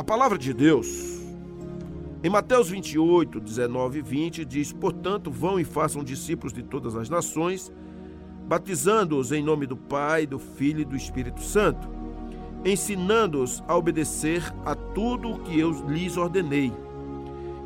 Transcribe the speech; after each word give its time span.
A 0.00 0.02
palavra 0.02 0.38
de 0.38 0.54
Deus, 0.54 1.20
em 2.24 2.30
Mateus 2.30 2.70
28, 2.70 3.38
19 3.38 3.98
e 3.98 4.02
20, 4.02 4.44
diz: 4.46 4.72
Portanto, 4.72 5.30
vão 5.30 5.60
e 5.60 5.64
façam 5.64 6.02
discípulos 6.02 6.54
de 6.54 6.62
todas 6.62 6.96
as 6.96 7.10
nações, 7.10 7.70
batizando-os 8.48 9.30
em 9.30 9.44
nome 9.44 9.66
do 9.66 9.76
Pai, 9.76 10.26
do 10.26 10.38
Filho 10.38 10.80
e 10.80 10.84
do 10.86 10.96
Espírito 10.96 11.42
Santo, 11.42 11.86
ensinando-os 12.64 13.62
a 13.68 13.76
obedecer 13.76 14.42
a 14.64 14.74
tudo 14.74 15.32
o 15.32 15.40
que 15.40 15.60
eu 15.60 15.70
lhes 15.86 16.16
ordenei. 16.16 16.72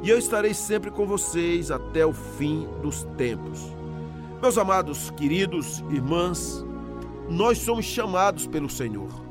E 0.02 0.10
eu 0.10 0.18
estarei 0.18 0.54
sempre 0.54 0.90
com 0.90 1.06
vocês 1.06 1.70
até 1.70 2.04
o 2.04 2.12
fim 2.12 2.66
dos 2.82 3.04
tempos. 3.16 3.62
Meus 4.42 4.58
amados, 4.58 5.08
queridos 5.10 5.84
irmãs, 5.88 6.66
nós 7.30 7.58
somos 7.58 7.84
chamados 7.84 8.44
pelo 8.44 8.68
Senhor 8.68 9.23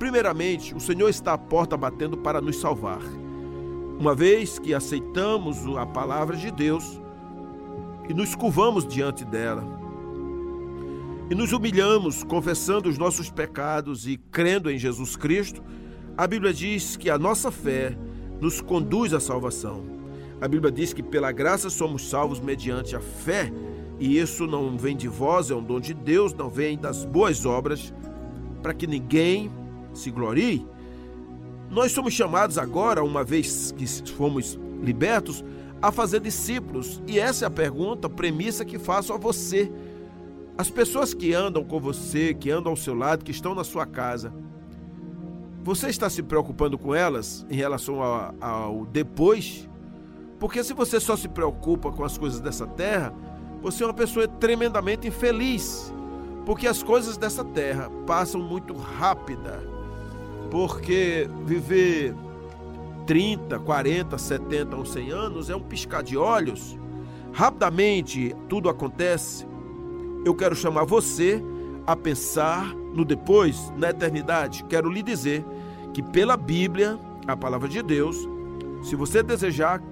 Primeiramente, 0.00 0.74
o 0.74 0.80
Senhor 0.80 1.10
está 1.10 1.34
à 1.34 1.38
porta 1.38 1.76
batendo 1.76 2.16
para 2.16 2.40
nos 2.40 2.56
salvar. 2.56 3.02
Uma 3.98 4.14
vez 4.14 4.58
que 4.58 4.72
aceitamos 4.72 5.58
a 5.76 5.84
palavra 5.84 6.38
de 6.38 6.50
Deus 6.50 6.98
e 8.08 8.14
nos 8.14 8.34
curvamos 8.34 8.88
diante 8.88 9.26
dela, 9.26 9.62
e 11.28 11.34
nos 11.34 11.52
humilhamos, 11.52 12.24
confessando 12.24 12.88
os 12.88 12.96
nossos 12.96 13.30
pecados 13.30 14.08
e 14.08 14.16
crendo 14.16 14.70
em 14.70 14.78
Jesus 14.78 15.16
Cristo, 15.16 15.62
a 16.16 16.26
Bíblia 16.26 16.54
diz 16.54 16.96
que 16.96 17.10
a 17.10 17.18
nossa 17.18 17.50
fé 17.50 17.94
nos 18.40 18.62
conduz 18.62 19.12
à 19.12 19.20
salvação. 19.20 19.84
A 20.40 20.48
Bíblia 20.48 20.72
diz 20.72 20.94
que 20.94 21.02
pela 21.02 21.30
graça 21.30 21.68
somos 21.68 22.08
salvos 22.08 22.40
mediante 22.40 22.96
a 22.96 23.00
fé, 23.00 23.52
e 23.98 24.18
isso 24.18 24.46
não 24.46 24.78
vem 24.78 24.96
de 24.96 25.08
vós, 25.08 25.50
é 25.50 25.54
um 25.54 25.62
dom 25.62 25.78
de 25.78 25.92
Deus, 25.92 26.32
não 26.32 26.48
vem 26.48 26.78
das 26.78 27.04
boas 27.04 27.44
obras, 27.44 27.92
para 28.62 28.72
que 28.72 28.86
ninguém 28.86 29.59
se 30.00 30.10
glorie, 30.10 30.66
nós 31.70 31.92
somos 31.92 32.12
chamados 32.12 32.58
agora, 32.58 33.04
uma 33.04 33.22
vez 33.22 33.72
que 33.72 33.86
fomos 34.12 34.58
libertos, 34.82 35.44
a 35.80 35.92
fazer 35.92 36.20
discípulos. 36.20 37.00
E 37.06 37.18
essa 37.18 37.44
é 37.44 37.46
a 37.46 37.50
pergunta, 37.50 38.08
a 38.08 38.10
premissa 38.10 38.64
que 38.64 38.78
faço 38.78 39.12
a 39.12 39.16
você. 39.16 39.70
As 40.58 40.68
pessoas 40.68 41.14
que 41.14 41.32
andam 41.32 41.64
com 41.64 41.78
você, 41.78 42.34
que 42.34 42.50
andam 42.50 42.72
ao 42.72 42.76
seu 42.76 42.94
lado, 42.94 43.24
que 43.24 43.30
estão 43.30 43.54
na 43.54 43.62
sua 43.62 43.86
casa, 43.86 44.32
você 45.62 45.88
está 45.88 46.10
se 46.10 46.22
preocupando 46.22 46.76
com 46.76 46.92
elas 46.92 47.46
em 47.48 47.54
relação 47.54 48.02
ao, 48.02 48.34
ao 48.40 48.86
depois? 48.86 49.68
Porque 50.40 50.64
se 50.64 50.74
você 50.74 50.98
só 50.98 51.16
se 51.16 51.28
preocupa 51.28 51.92
com 51.92 52.02
as 52.02 52.18
coisas 52.18 52.40
dessa 52.40 52.66
terra, 52.66 53.14
você 53.62 53.84
é 53.84 53.86
uma 53.86 53.94
pessoa 53.94 54.26
tremendamente 54.26 55.06
infeliz. 55.06 55.94
Porque 56.44 56.66
as 56.66 56.82
coisas 56.82 57.16
dessa 57.16 57.44
terra 57.44 57.88
passam 58.06 58.42
muito 58.42 58.74
rápida 58.74 59.69
porque 60.50 61.28
viver 61.44 62.14
30, 63.06 63.58
40, 63.58 64.18
70 64.18 64.76
ou 64.76 64.84
100 64.84 65.10
anos 65.10 65.50
é 65.50 65.56
um 65.56 65.60
piscar 65.60 66.02
de 66.02 66.16
olhos. 66.16 66.78
Rapidamente 67.32 68.34
tudo 68.48 68.68
acontece. 68.68 69.46
Eu 70.24 70.34
quero 70.34 70.54
chamar 70.54 70.84
você 70.84 71.42
a 71.86 71.96
pensar 71.96 72.74
no 72.94 73.04
depois, 73.04 73.72
na 73.76 73.90
eternidade. 73.90 74.64
Quero 74.64 74.90
lhe 74.90 75.02
dizer 75.02 75.44
que 75.92 76.02
pela 76.02 76.36
Bíblia, 76.36 76.98
a 77.26 77.36
palavra 77.36 77.68
de 77.68 77.82
Deus, 77.82 78.16
se 78.82 78.96
você 78.96 79.22
desejar 79.22 79.82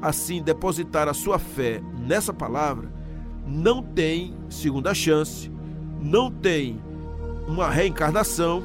assim 0.00 0.42
depositar 0.42 1.08
a 1.08 1.14
sua 1.14 1.38
fé 1.38 1.82
nessa 1.98 2.32
palavra, 2.32 2.92
não 3.46 3.82
tem 3.82 4.34
segunda 4.48 4.92
chance, 4.92 5.50
não 6.00 6.30
tem 6.30 6.80
uma 7.46 7.70
reencarnação, 7.70 8.62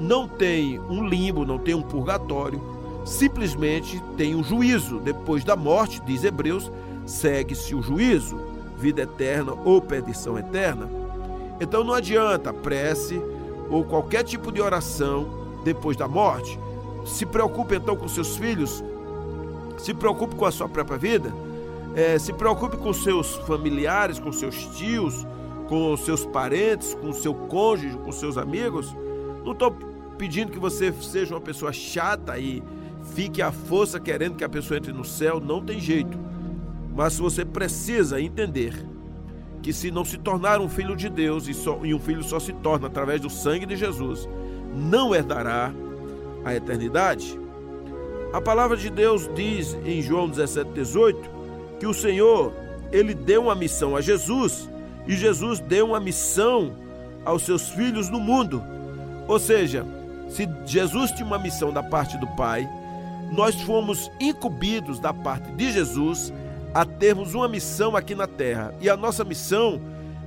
não 0.00 0.26
tem 0.26 0.80
um 0.80 1.06
limbo, 1.06 1.44
não 1.44 1.58
tem 1.58 1.74
um 1.74 1.82
purgatório, 1.82 2.60
simplesmente 3.04 4.02
tem 4.16 4.34
um 4.34 4.42
juízo. 4.42 4.98
Depois 4.98 5.44
da 5.44 5.56
morte, 5.56 6.00
diz 6.04 6.24
Hebreus, 6.24 6.70
segue-se 7.06 7.74
o 7.74 7.82
juízo, 7.82 8.38
vida 8.76 9.02
eterna 9.02 9.52
ou 9.64 9.80
perdição 9.80 10.38
eterna. 10.38 10.88
Então 11.60 11.84
não 11.84 11.94
adianta 11.94 12.52
prece 12.52 13.20
ou 13.70 13.84
qualquer 13.84 14.24
tipo 14.24 14.50
de 14.50 14.60
oração 14.60 15.26
depois 15.64 15.96
da 15.96 16.08
morte. 16.08 16.58
Se 17.06 17.24
preocupe 17.24 17.76
então 17.76 17.96
com 17.96 18.08
seus 18.08 18.36
filhos, 18.36 18.82
se 19.78 19.94
preocupe 19.94 20.34
com 20.34 20.44
a 20.44 20.50
sua 20.50 20.68
própria 20.68 20.98
vida, 20.98 21.32
é, 21.94 22.18
se 22.18 22.32
preocupe 22.32 22.76
com 22.76 22.92
seus 22.92 23.36
familiares, 23.46 24.18
com 24.18 24.32
seus 24.32 24.56
tios, 24.76 25.26
com 25.68 25.96
seus 25.96 26.24
parentes, 26.24 26.94
com 26.94 27.12
seu 27.12 27.34
cônjuge, 27.34 27.96
com 27.98 28.10
seus 28.10 28.36
amigos 28.36 28.94
não 29.44 29.52
estou 29.52 29.70
pedindo 30.16 30.50
que 30.50 30.58
você 30.58 30.92
seja 30.92 31.34
uma 31.34 31.40
pessoa 31.40 31.72
chata 31.72 32.38
e 32.38 32.62
fique 33.14 33.42
à 33.42 33.52
força 33.52 34.00
querendo 34.00 34.36
que 34.36 34.44
a 34.44 34.48
pessoa 34.48 34.78
entre 34.78 34.92
no 34.92 35.04
céu, 35.04 35.40
não 35.40 35.62
tem 35.62 35.78
jeito. 35.78 36.18
Mas 36.94 37.18
você 37.18 37.44
precisa 37.44 38.20
entender 38.20 38.74
que 39.62 39.72
se 39.72 39.90
não 39.90 40.04
se 40.04 40.18
tornar 40.18 40.60
um 40.60 40.68
filho 40.68 40.94
de 40.94 41.08
Deus, 41.08 41.48
e, 41.48 41.54
só, 41.54 41.80
e 41.82 41.94
um 41.94 41.98
filho 41.98 42.22
só 42.22 42.38
se 42.38 42.52
torna 42.52 42.86
através 42.86 43.20
do 43.20 43.30
sangue 43.30 43.66
de 43.66 43.76
Jesus, 43.76 44.28
não 44.74 45.14
herdará 45.14 45.72
a 46.44 46.54
eternidade. 46.54 47.38
A 48.32 48.40
palavra 48.40 48.76
de 48.76 48.90
Deus 48.90 49.28
diz 49.34 49.74
em 49.84 50.02
João 50.02 50.28
17, 50.28 50.70
18 50.72 51.30
que 51.78 51.86
o 51.86 51.94
Senhor 51.94 52.52
ele 52.92 53.14
deu 53.14 53.44
uma 53.44 53.54
missão 53.54 53.96
a 53.96 54.00
Jesus 54.00 54.68
e 55.06 55.16
Jesus 55.16 55.60
deu 55.60 55.86
uma 55.86 56.00
missão 56.00 56.72
aos 57.24 57.42
seus 57.42 57.68
filhos 57.70 58.10
no 58.10 58.20
mundo. 58.20 58.62
Ou 59.26 59.38
seja, 59.38 59.86
se 60.28 60.48
Jesus 60.66 61.10
tinha 61.12 61.26
uma 61.26 61.38
missão 61.38 61.72
da 61.72 61.82
parte 61.82 62.16
do 62.18 62.26
Pai, 62.28 62.68
nós 63.32 63.54
fomos 63.62 64.10
incumbidos 64.20 64.98
da 64.98 65.12
parte 65.12 65.50
de 65.52 65.72
Jesus 65.72 66.32
a 66.72 66.84
termos 66.84 67.34
uma 67.34 67.48
missão 67.48 67.96
aqui 67.96 68.14
na 68.14 68.26
terra. 68.26 68.74
E 68.80 68.90
a 68.90 68.96
nossa 68.96 69.24
missão 69.24 69.80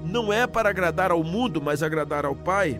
não 0.03 0.31
é 0.31 0.47
para 0.47 0.69
agradar 0.69 1.11
ao 1.11 1.23
mundo, 1.23 1.61
mas 1.61 1.83
agradar 1.83 2.25
ao 2.25 2.35
Pai. 2.35 2.79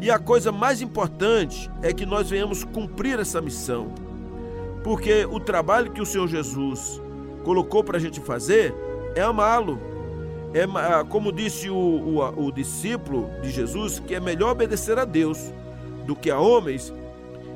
E 0.00 0.10
a 0.10 0.18
coisa 0.18 0.52
mais 0.52 0.80
importante 0.80 1.70
é 1.82 1.92
que 1.92 2.06
nós 2.06 2.28
venhamos 2.30 2.64
cumprir 2.64 3.18
essa 3.18 3.40
missão. 3.40 3.92
Porque 4.84 5.24
o 5.24 5.40
trabalho 5.40 5.90
que 5.90 6.00
o 6.00 6.06
Senhor 6.06 6.28
Jesus 6.28 7.00
colocou 7.44 7.82
para 7.82 7.98
a 7.98 8.00
gente 8.00 8.20
fazer 8.20 8.74
é 9.14 9.22
amá-lo, 9.22 9.80
é, 10.54 10.64
ah, 10.64 11.04
como 11.06 11.30
disse 11.30 11.68
o, 11.68 11.76
o, 11.76 12.46
o 12.46 12.52
discípulo 12.52 13.30
de 13.42 13.50
Jesus, 13.50 13.98
que 13.98 14.14
é 14.14 14.20
melhor 14.20 14.52
obedecer 14.52 14.98
a 14.98 15.04
Deus 15.04 15.52
do 16.06 16.16
que 16.16 16.30
a 16.30 16.38
homens. 16.38 16.92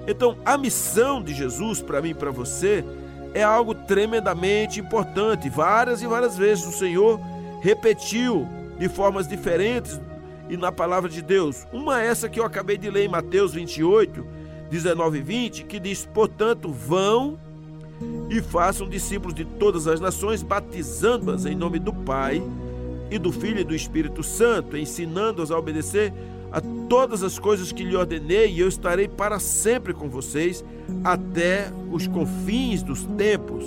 Então, 0.07 0.37
a 0.45 0.59
missão 0.59 1.23
de 1.23 1.33
Jesus 1.33 1.81
para 1.81 2.03
mim 2.03 2.11
e 2.11 2.15
para 2.15 2.31
você 2.31 2.85
é 3.33 3.43
algo 3.43 3.75
tremendamente 3.75 4.79
importante. 4.79 5.49
Várias 5.49 6.03
e 6.03 6.07
várias 6.07 6.37
vezes 6.37 6.67
o 6.67 6.73
Senhor 6.73 7.19
repetiu 7.63 8.47
de 8.79 8.89
formas 8.89 9.27
diferentes 9.27 10.01
e 10.51 10.57
na 10.57 10.71
palavra 10.71 11.09
de 11.09 11.23
Deus. 11.23 11.67
Uma 11.73 12.03
é 12.03 12.07
essa 12.07 12.29
que 12.29 12.41
eu 12.41 12.45
acabei 12.45 12.77
de 12.77 12.91
ler 12.91 13.05
em 13.05 13.09
Mateus 13.09 13.55
28, 13.55 14.27
19 14.71 15.19
e 15.19 15.23
20, 15.23 15.65
que 15.65 15.81
diz: 15.81 16.05
Portanto, 16.05 16.71
vão 16.71 17.39
e 18.29 18.43
façam 18.43 18.89
discípulos 18.89 19.35
de 19.35 19.45
todas 19.45 19.87
as 19.87 20.01
nações, 20.01 20.43
batizando-as 20.43 21.47
em 21.47 21.55
nome 21.55 21.79
do 21.79 21.93
Pai 21.93 22.43
e 23.13 23.19
do 23.19 23.31
Filho 23.31 23.61
e 23.61 23.65
do 23.65 23.75
Espírito 23.75 24.23
Santo, 24.23 24.77
ensinando-os 24.77 25.51
a 25.51 25.59
obedecer 25.59 26.13
a 26.51 26.61
todas 26.89 27.23
as 27.23 27.39
coisas 27.39 27.71
que 27.73 27.85
lhe 27.85 27.95
ordenei, 27.95 28.51
e 28.51 28.61
eu 28.61 28.69
estarei 28.69 29.07
para 29.07 29.39
sempre 29.39 29.93
com 29.93 30.09
vocês 30.09 30.65
até 31.05 31.71
os 31.91 32.07
confins 32.07 32.83
dos 32.83 33.05
tempos. 33.05 33.65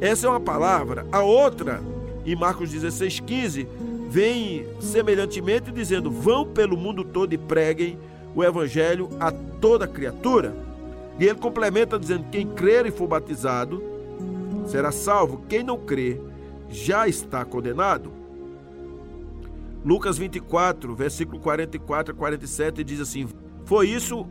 Essa 0.00 0.26
é 0.26 0.30
uma 0.30 0.40
palavra. 0.40 1.06
A 1.10 1.22
outra, 1.22 1.82
em 2.26 2.36
Marcos 2.36 2.70
16, 2.70 3.20
15, 3.20 3.66
vem 4.10 4.66
semelhantemente 4.80 5.70
dizendo: 5.72 6.10
Vão 6.10 6.46
pelo 6.46 6.76
mundo 6.76 7.02
todo 7.02 7.32
e 7.32 7.38
preguem 7.38 7.98
o 8.34 8.44
evangelho 8.44 9.08
a 9.18 9.32
toda 9.32 9.86
criatura. 9.86 10.54
E 11.18 11.24
ele 11.24 11.38
complementa 11.38 11.98
dizendo: 11.98 12.26
Quem 12.30 12.46
crer 12.46 12.86
e 12.86 12.90
for 12.90 13.06
batizado 13.06 13.82
será 14.66 14.90
salvo, 14.90 15.44
quem 15.48 15.62
não 15.62 15.78
crer 15.78 16.20
já 16.70 17.06
está 17.06 17.44
condenado. 17.44 18.23
Lucas 19.84 20.16
24, 20.16 20.94
versículo 20.96 21.38
44 21.38 22.14
a 22.14 22.16
47 22.16 22.82
diz 22.82 23.00
assim: 23.00 23.28
Foi 23.66 23.90
isso 23.90 24.26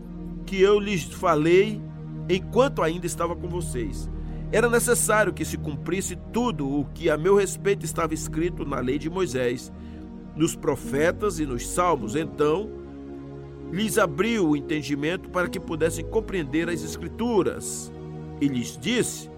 que 0.47 0.59
eu 0.59 0.79
lhes 0.79 1.03
falei 1.03 1.79
enquanto 2.27 2.81
ainda 2.81 3.05
estava 3.05 3.35
com 3.35 3.47
vocês. 3.47 4.09
Era 4.51 4.67
necessário 4.67 5.31
que 5.31 5.45
se 5.45 5.57
cumprisse 5.57 6.15
tudo 6.31 6.67
o 6.67 6.85
que 6.85 7.07
a 7.09 7.17
meu 7.17 7.35
respeito 7.35 7.85
estava 7.85 8.15
escrito 8.15 8.65
na 8.65 8.79
lei 8.79 8.97
de 8.97 9.11
Moisés, 9.11 9.71
nos 10.35 10.55
profetas 10.55 11.39
e 11.39 11.45
nos 11.45 11.67
salmos. 11.67 12.15
Então, 12.15 12.69
lhes 13.71 13.99
abriu 13.99 14.49
o 14.49 14.57
entendimento 14.57 15.29
para 15.29 15.47
que 15.47 15.59
pudessem 15.59 16.05
compreender 16.05 16.67
as 16.67 16.83
Escrituras. 16.83 17.93
E 18.41 18.47
lhes 18.47 18.75
disse: 18.75 19.29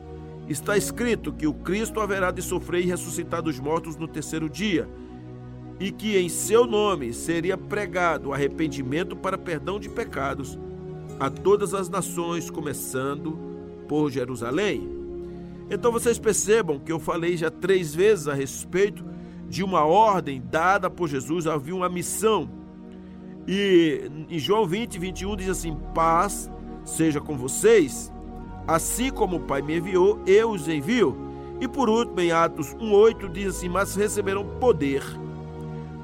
Está 0.48 0.78
escrito 0.78 1.34
que 1.34 1.46
o 1.46 1.54
Cristo 1.54 2.00
haverá 2.00 2.32
de 2.32 2.42
sofrer 2.42 2.86
e 2.86 2.88
ressuscitar 2.88 3.42
dos 3.42 3.60
mortos 3.60 3.98
no 3.98 4.08
terceiro 4.08 4.50
dia 4.50 4.88
e 5.80 5.92
que 5.92 6.18
em 6.18 6.30
seu 6.30 6.66
nome 6.66 7.14
seria 7.14 7.58
pregado 7.58 8.34
arrependimento 8.34 9.16
para 9.16 9.38
perdão 9.38 9.80
de 9.80 9.90
pecados 9.90 10.58
a 11.20 11.30
todas 11.30 11.74
as 11.74 11.90
nações, 11.90 12.50
começando 12.50 13.38
por 13.88 14.10
Jerusalém. 14.10 14.90
Então 15.70 15.92
vocês 15.92 16.20
percebam 16.20 16.80
que 16.80 16.92
eu 16.92 17.00
falei 17.00 17.36
já 17.36 17.50
três 17.50 17.94
vezes 17.94 18.28
a 18.28 18.34
respeito 18.34 19.04
de 19.50 19.64
uma 19.64 19.86
ordem 19.86 20.42
dada 20.50 20.90
por 20.90 21.08
Jesus, 21.08 21.48
havia 21.48 21.76
uma 21.76 21.90
missão. 21.90 22.50
E 23.48 24.10
em 24.30 24.40
João 24.40 24.66
20, 24.66 24.98
21 24.98 25.36
diz 25.36 25.50
assim: 25.50 25.78
Paz 25.94 26.50
seja 26.84 27.20
com 27.20 27.38
vocês, 27.38 28.12
assim 28.68 29.12
como 29.12 29.38
o 29.38 29.42
Pai 29.42 29.62
me 29.62 29.78
enviou, 29.78 30.22
eu 30.26 30.52
os 30.52 30.68
envio. 30.68 31.16
E 31.62 31.68
por 31.68 31.90
último, 31.90 32.20
em 32.20 32.32
Atos 32.32 32.74
1,8 32.76 33.32
diz 33.32 33.56
assim: 33.56 33.70
Mas 33.70 33.96
receberão 33.96 34.46
poder 34.60 35.04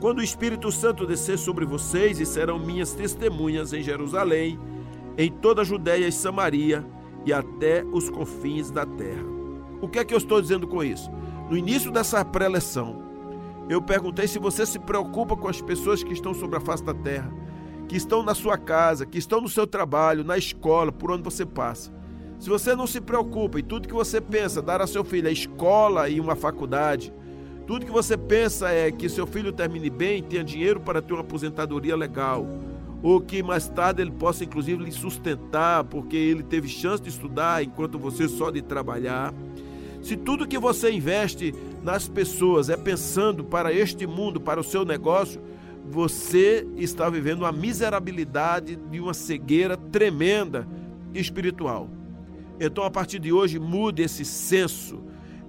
quando 0.01 0.17
o 0.17 0.23
Espírito 0.23 0.71
Santo 0.71 1.05
descer 1.05 1.37
sobre 1.37 1.63
vocês 1.63 2.19
e 2.19 2.25
serão 2.25 2.57
minhas 2.57 2.91
testemunhas 2.91 3.71
em 3.71 3.83
Jerusalém, 3.83 4.59
em 5.15 5.31
toda 5.31 5.61
a 5.61 5.63
Judéia 5.63 6.07
e 6.07 6.11
Samaria 6.11 6.83
e 7.23 7.31
até 7.31 7.85
os 7.85 8.09
confins 8.09 8.71
da 8.71 8.83
terra. 8.83 9.23
O 9.79 9.87
que 9.87 9.99
é 9.99 10.03
que 10.03 10.11
eu 10.11 10.17
estou 10.17 10.41
dizendo 10.41 10.67
com 10.67 10.83
isso? 10.83 11.11
No 11.51 11.55
início 11.55 11.91
dessa 11.91 12.25
pré-eleção, 12.25 13.03
eu 13.69 13.79
perguntei 13.79 14.27
se 14.27 14.39
você 14.39 14.65
se 14.65 14.79
preocupa 14.79 15.37
com 15.37 15.47
as 15.47 15.61
pessoas 15.61 16.03
que 16.03 16.13
estão 16.13 16.33
sobre 16.33 16.57
a 16.57 16.61
face 16.61 16.83
da 16.83 16.95
terra, 16.95 17.31
que 17.87 17.95
estão 17.95 18.23
na 18.23 18.33
sua 18.33 18.57
casa, 18.57 19.05
que 19.05 19.19
estão 19.19 19.39
no 19.39 19.49
seu 19.49 19.67
trabalho, 19.67 20.23
na 20.23 20.35
escola, 20.35 20.91
por 20.91 21.11
onde 21.11 21.21
você 21.21 21.45
passa. 21.45 21.93
Se 22.39 22.49
você 22.49 22.73
não 22.73 22.87
se 22.87 22.99
preocupa 22.99 23.59
e 23.59 23.63
tudo 23.63 23.87
que 23.87 23.93
você 23.93 24.19
pensa 24.19 24.63
dar 24.63 24.81
a 24.81 24.87
seu 24.87 25.03
filho 25.03 25.27
a 25.27 25.31
escola 25.31 26.09
e 26.09 26.19
uma 26.19 26.35
faculdade, 26.35 27.13
tudo 27.71 27.85
que 27.85 27.91
você 27.93 28.17
pensa 28.17 28.69
é 28.69 28.91
que 28.91 29.07
seu 29.07 29.25
filho 29.25 29.53
termine 29.53 29.89
bem, 29.89 30.21
tenha 30.21 30.43
dinheiro 30.43 30.81
para 30.81 31.01
ter 31.01 31.13
uma 31.13 31.21
aposentadoria 31.21 31.95
legal, 31.95 32.45
ou 33.01 33.21
que 33.21 33.41
mais 33.41 33.69
tarde 33.69 34.01
ele 34.01 34.11
possa 34.11 34.43
inclusive 34.43 34.83
lhe 34.83 34.91
sustentar, 34.91 35.85
porque 35.85 36.17
ele 36.17 36.43
teve 36.43 36.67
chance 36.67 37.01
de 37.01 37.07
estudar 37.07 37.63
enquanto 37.63 37.97
você 37.97 38.27
só 38.27 38.51
de 38.51 38.61
trabalhar. 38.61 39.33
Se 40.01 40.17
tudo 40.17 40.45
que 40.45 40.57
você 40.59 40.91
investe 40.91 41.55
nas 41.81 42.09
pessoas 42.09 42.69
é 42.69 42.75
pensando 42.75 43.41
para 43.41 43.71
este 43.71 44.05
mundo, 44.05 44.41
para 44.41 44.59
o 44.59 44.65
seu 44.65 44.83
negócio, 44.83 45.41
você 45.89 46.67
está 46.75 47.09
vivendo 47.09 47.43
uma 47.43 47.53
miserabilidade 47.53 48.75
de 48.75 48.99
uma 48.99 49.13
cegueira 49.13 49.77
tremenda 49.77 50.67
espiritual. 51.13 51.89
Então, 52.59 52.83
a 52.83 52.91
partir 52.91 53.19
de 53.19 53.31
hoje, 53.31 53.57
mude 53.59 54.01
esse 54.01 54.25
senso, 54.25 54.99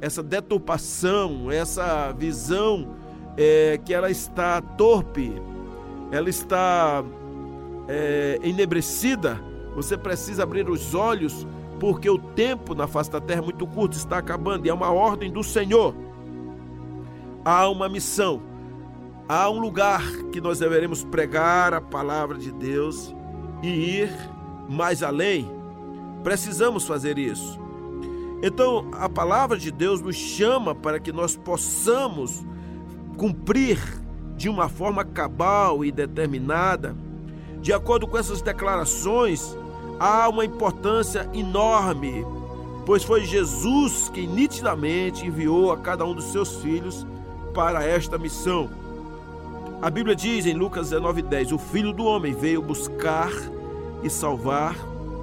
essa 0.02 0.20
deturpação, 0.20 1.48
essa 1.48 2.10
visão 2.10 2.88
é, 3.36 3.78
que 3.84 3.94
ela 3.94 4.10
está 4.10 4.60
torpe, 4.60 5.32
ela 6.10 6.28
está 6.28 7.04
é, 7.86 8.40
enebrecida. 8.42 9.40
Você 9.76 9.96
precisa 9.96 10.42
abrir 10.42 10.68
os 10.68 10.92
olhos 10.92 11.46
porque 11.78 12.10
o 12.10 12.18
tempo 12.18 12.74
na 12.74 12.88
face 12.88 13.12
da 13.12 13.20
terra 13.20 13.42
é 13.42 13.44
muito 13.44 13.64
curto, 13.64 13.96
está 13.96 14.18
acabando, 14.18 14.66
e 14.66 14.68
é 14.68 14.74
uma 14.74 14.90
ordem 14.90 15.30
do 15.30 15.44
Senhor. 15.44 15.94
Há 17.44 17.68
uma 17.68 17.88
missão, 17.88 18.42
há 19.28 19.48
um 19.48 19.60
lugar 19.60 20.02
que 20.32 20.40
nós 20.40 20.58
deveremos 20.58 21.04
pregar 21.04 21.72
a 21.74 21.80
palavra 21.80 22.38
de 22.38 22.50
Deus 22.50 23.14
e 23.62 23.68
ir 23.68 24.10
mais 24.68 25.00
além. 25.00 25.48
Precisamos 26.24 26.88
fazer 26.88 27.18
isso. 27.18 27.61
Então, 28.42 28.88
a 28.92 29.08
palavra 29.08 29.56
de 29.56 29.70
Deus 29.70 30.00
nos 30.00 30.16
chama 30.16 30.74
para 30.74 30.98
que 30.98 31.12
nós 31.12 31.36
possamos 31.36 32.44
cumprir 33.16 33.78
de 34.36 34.48
uma 34.48 34.68
forma 34.68 35.04
cabal 35.04 35.84
e 35.84 35.92
determinada. 35.92 36.96
De 37.60 37.72
acordo 37.72 38.08
com 38.08 38.18
essas 38.18 38.42
declarações, 38.42 39.56
há 40.00 40.28
uma 40.28 40.44
importância 40.44 41.30
enorme, 41.32 42.26
pois 42.84 43.04
foi 43.04 43.24
Jesus 43.24 44.10
que 44.12 44.26
nitidamente 44.26 45.24
enviou 45.24 45.70
a 45.70 45.76
cada 45.76 46.04
um 46.04 46.12
dos 46.12 46.32
seus 46.32 46.56
filhos 46.56 47.06
para 47.54 47.84
esta 47.84 48.18
missão. 48.18 48.68
A 49.80 49.88
Bíblia 49.88 50.16
diz 50.16 50.46
em 50.46 50.54
Lucas 50.54 50.90
19:10: 50.90 51.52
O 51.52 51.58
Filho 51.58 51.92
do 51.92 52.04
homem 52.04 52.34
veio 52.34 52.60
buscar 52.60 53.30
e 54.02 54.10
salvar 54.10 54.76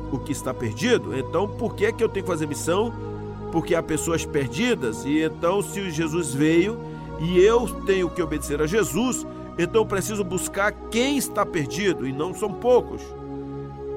o 0.09 0.17
que 0.19 0.31
está 0.31 0.53
perdido. 0.53 1.17
Então, 1.17 1.47
por 1.47 1.75
que 1.75 1.91
que 1.91 2.01
eu 2.01 2.07
tenho 2.07 2.25
que 2.25 2.31
fazer 2.31 2.47
missão? 2.47 3.08
Porque 3.51 3.75
há 3.75 3.81
pessoas 3.81 4.25
perdidas 4.25 5.05
e 5.05 5.21
então 5.21 5.61
se 5.61 5.89
Jesus 5.89 6.33
veio 6.33 6.79
e 7.19 7.39
eu 7.39 7.67
tenho 7.85 8.09
que 8.09 8.21
obedecer 8.21 8.61
a 8.61 8.67
Jesus, 8.67 9.25
então 9.57 9.85
preciso 9.85 10.23
buscar 10.23 10.71
quem 10.89 11.17
está 11.17 11.45
perdido 11.45 12.07
e 12.07 12.13
não 12.13 12.33
são 12.33 12.53
poucos. 12.53 13.01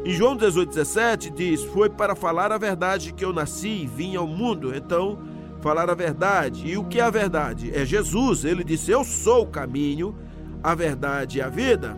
Em 0.04 0.10
João 0.10 0.36
18,17 0.36 1.32
diz: 1.32 1.62
Foi 1.62 1.88
para 1.88 2.16
falar 2.16 2.50
a 2.50 2.58
verdade 2.58 3.12
que 3.12 3.24
eu 3.24 3.32
nasci 3.32 3.82
e 3.82 3.86
vim 3.86 4.16
ao 4.16 4.26
mundo. 4.26 4.74
Então, 4.74 5.18
falar 5.60 5.88
a 5.88 5.94
verdade. 5.94 6.66
E 6.66 6.76
o 6.76 6.84
que 6.84 6.98
é 6.98 7.02
a 7.02 7.10
verdade? 7.10 7.70
É 7.72 7.84
Jesus. 7.84 8.44
Ele 8.44 8.64
disse: 8.64 8.90
Eu 8.90 9.04
sou 9.04 9.44
o 9.44 9.46
caminho, 9.46 10.16
a 10.60 10.74
verdade 10.74 11.38
e 11.38 11.40
a 11.40 11.48
vida. 11.48 11.96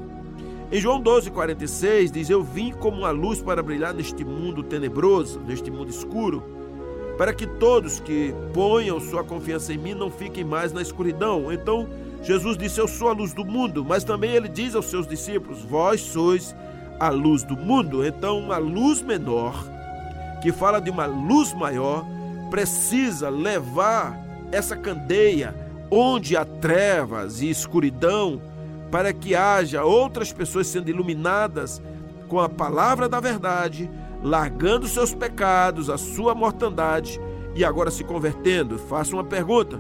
Em 0.71 0.79
João 0.79 1.03
12,46 1.03 2.11
diz: 2.11 2.29
Eu 2.29 2.43
vim 2.43 2.73
como 2.73 2.99
uma 2.99 3.11
luz 3.11 3.41
para 3.41 3.63
brilhar 3.63 3.95
neste 3.95 4.23
mundo 4.23 4.63
tenebroso, 4.63 5.41
neste 5.41 5.71
mundo 5.71 5.89
escuro, 5.89 6.43
para 7.17 7.33
que 7.33 7.47
todos 7.47 8.01
que 8.01 8.35
ponham 8.53 9.01
sua 9.01 9.23
confiança 9.23 9.73
em 9.73 9.79
mim 9.79 9.95
não 9.95 10.11
fiquem 10.11 10.45
mais 10.45 10.73
na 10.73 10.83
escuridão. 10.83 11.53
Então, 11.53 11.89
Jesus 12.23 12.57
disse: 12.57 12.81
Eu 12.81 12.89
sou 12.89 13.09
a 13.09 13.13
luz 13.13 13.33
do 13.33 13.45
mundo, 13.45 13.85
mas 13.85 14.05
também 14.05 14.33
ele 14.33 14.49
diz 14.49 14.75
aos 14.75 14.87
seus 14.87 15.07
discípulos: 15.07 15.63
Vós 15.63 16.01
sois 16.01 16.55
a 16.99 17.09
luz 17.09 17.43
do 17.43 17.57
mundo. 17.57 18.05
Então, 18.05 18.39
uma 18.39 18.57
luz 18.57 19.03
menor, 19.03 19.65
que 20.43 20.53
fala 20.53 20.81
de 20.81 20.91
uma 20.91 21.07
luz 21.07 21.53
maior, 21.53 22.05
precisa 22.51 23.29
levar 23.29 24.19
essa 24.51 24.77
candeia 24.77 25.55
onde 25.91 26.37
há 26.37 26.45
trevas 26.45 27.41
e 27.41 27.51
escuridão, 27.51 28.41
para 28.91 29.13
que 29.13 29.35
haja 29.35 29.85
outras 29.85 30.33
pessoas 30.33 30.67
sendo 30.67 30.89
iluminadas 30.89 31.83
com 32.29 32.41
a 32.41 32.49
palavra 32.49 33.09
da 33.09 33.21
verdade, 33.21 33.91
largando 34.25 34.89
seus 34.89 35.13
pecados, 35.15 35.91
a 35.91 35.99
sua 35.99 36.35
mortandade 36.35 37.21
e 37.55 37.63
agora 37.63 37.91
se 37.91 38.03
convertendo. 38.03 38.79
Faço 38.79 39.15
uma 39.15 39.23
pergunta: 39.23 39.79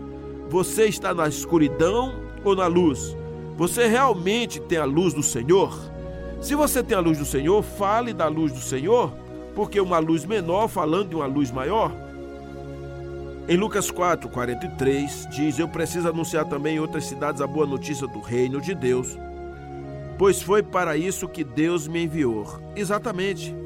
você 0.50 0.84
está 0.84 1.14
na 1.14 1.26
escuridão 1.26 2.14
ou 2.44 2.54
na 2.54 2.66
luz? 2.66 3.16
Você 3.56 3.86
realmente 3.86 4.60
tem 4.60 4.76
a 4.76 4.84
luz 4.84 5.14
do 5.14 5.22
Senhor? 5.22 5.74
Se 6.42 6.54
você 6.54 6.82
tem 6.82 6.96
a 6.96 7.00
luz 7.00 7.18
do 7.18 7.24
Senhor, 7.24 7.62
fale 7.62 8.12
da 8.12 8.28
luz 8.28 8.52
do 8.52 8.60
Senhor, 8.60 9.10
porque 9.54 9.80
uma 9.80 9.98
luz 9.98 10.26
menor 10.26 10.68
falando 10.68 11.08
de 11.08 11.16
uma 11.16 11.26
luz 11.26 11.50
maior. 11.50 11.90
Em 13.48 13.56
Lucas 13.56 13.90
4, 13.90 14.28
43, 14.28 15.28
diz: 15.30 15.58
Eu 15.58 15.68
preciso 15.68 16.08
anunciar 16.08 16.44
também 16.44 16.76
em 16.76 16.80
outras 16.80 17.06
cidades 17.06 17.40
a 17.40 17.46
boa 17.46 17.66
notícia 17.66 18.06
do 18.06 18.20
reino 18.20 18.60
de 18.60 18.74
Deus, 18.74 19.18
pois 20.18 20.42
foi 20.42 20.62
para 20.62 20.98
isso 20.98 21.28
que 21.28 21.44
Deus 21.44 21.88
me 21.88 22.04
enviou. 22.04 22.46
Exatamente. 22.76 23.63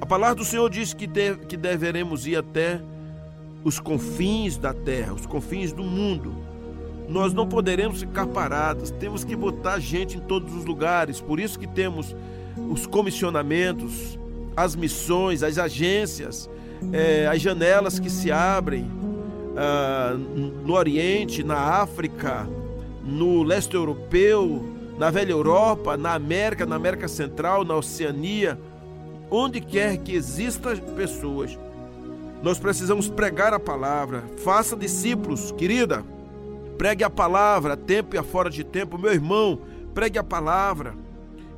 A 0.00 0.06
palavra 0.06 0.36
do 0.36 0.44
Senhor 0.44 0.68
diz 0.70 0.94
que, 0.94 1.06
de, 1.06 1.36
que 1.36 1.56
deveremos 1.56 2.26
ir 2.26 2.36
até 2.36 2.80
os 3.64 3.80
confins 3.80 4.56
da 4.56 4.72
terra, 4.72 5.14
os 5.14 5.26
confins 5.26 5.72
do 5.72 5.82
mundo 5.82 6.48
nós 7.08 7.32
não 7.32 7.48
poderemos 7.48 8.00
ficar 8.00 8.26
parados, 8.26 8.90
temos 8.90 9.24
que 9.24 9.34
botar 9.34 9.78
gente 9.78 10.18
em 10.18 10.20
todos 10.20 10.54
os 10.54 10.64
lugares. 10.64 11.20
Por 11.20 11.40
isso 11.40 11.58
que 11.58 11.66
temos 11.66 12.14
os 12.70 12.86
comissionamentos, 12.86 14.18
as 14.54 14.76
missões, 14.76 15.42
as 15.42 15.56
agências, 15.56 16.50
é, 16.92 17.26
as 17.26 17.40
janelas 17.40 17.98
que 17.98 18.10
se 18.10 18.30
abrem 18.30 18.90
ah, 19.56 20.14
no 20.64 20.74
Oriente, 20.74 21.42
na 21.42 21.56
África, 21.56 22.46
no 23.02 23.42
leste 23.42 23.74
europeu, 23.74 24.68
na 24.98 25.10
velha 25.10 25.32
Europa, 25.32 25.96
na 25.96 26.12
América, 26.12 26.66
na 26.66 26.76
América 26.76 27.08
Central, 27.08 27.64
na 27.64 27.74
Oceania, 27.74 28.58
onde 29.30 29.60
quer 29.60 29.98
que 29.98 30.14
existam 30.14 30.76
pessoas, 30.96 31.58
nós 32.42 32.58
precisamos 32.58 33.08
pregar 33.08 33.52
a 33.52 33.60
palavra. 33.60 34.24
Faça 34.38 34.76
discípulos, 34.76 35.52
querida. 35.52 36.04
Pregue 36.76 37.02
a 37.02 37.10
palavra, 37.10 37.76
tempo 37.76 38.14
e 38.14 38.18
a 38.18 38.22
fora 38.22 38.48
de 38.48 38.62
tempo. 38.62 38.96
Meu 38.96 39.12
irmão, 39.12 39.60
pregue 39.92 40.18
a 40.18 40.22
palavra. 40.22 40.94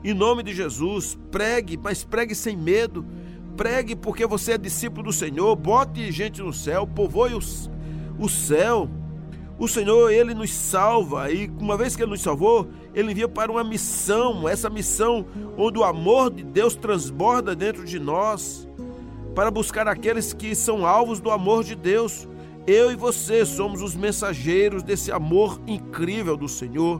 Em 0.02 0.14
nome 0.14 0.42
de 0.42 0.54
Jesus, 0.54 1.18
pregue, 1.30 1.76
mas 1.76 2.02
pregue 2.02 2.34
sem 2.34 2.56
medo. 2.56 3.04
Pregue 3.56 3.94
porque 3.94 4.26
você 4.26 4.52
é 4.52 4.58
discípulo 4.58 5.04
do 5.04 5.12
Senhor. 5.12 5.54
Bote 5.54 6.10
gente 6.10 6.40
no 6.40 6.52
céu, 6.52 6.86
povoe 6.86 7.34
os, 7.34 7.70
o 8.18 8.28
céu. 8.28 8.88
O 9.60 9.68
Senhor, 9.68 10.10
Ele 10.10 10.32
nos 10.32 10.50
salva 10.54 11.30
e 11.30 11.46
uma 11.60 11.76
vez 11.76 11.94
que 11.94 12.02
Ele 12.02 12.12
nos 12.12 12.22
salvou, 12.22 12.66
Ele 12.94 13.12
envia 13.12 13.28
para 13.28 13.52
uma 13.52 13.62
missão, 13.62 14.48
essa 14.48 14.70
missão 14.70 15.26
onde 15.54 15.78
o 15.78 15.84
amor 15.84 16.30
de 16.30 16.42
Deus 16.42 16.74
transborda 16.74 17.54
dentro 17.54 17.84
de 17.84 17.98
nós, 18.00 18.66
para 19.34 19.50
buscar 19.50 19.86
aqueles 19.86 20.32
que 20.32 20.54
são 20.54 20.86
alvos 20.86 21.20
do 21.20 21.30
amor 21.30 21.62
de 21.62 21.74
Deus. 21.74 22.26
Eu 22.66 22.90
e 22.90 22.96
você 22.96 23.44
somos 23.44 23.82
os 23.82 23.94
mensageiros 23.94 24.82
desse 24.82 25.12
amor 25.12 25.60
incrível 25.66 26.38
do 26.38 26.48
Senhor. 26.48 26.98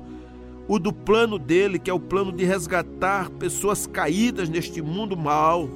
o 0.69 0.79
do 0.79 0.93
plano 0.93 1.39
dele, 1.39 1.79
que 1.79 1.91
é 1.91 1.95
o 1.95 1.99
plano 1.99 2.31
de 2.31 2.45
resgatar 2.45 3.31
pessoas 3.31 3.87
caídas 3.87 4.49
neste 4.51 4.83
mundo 4.83 5.17
mal. 5.17 5.69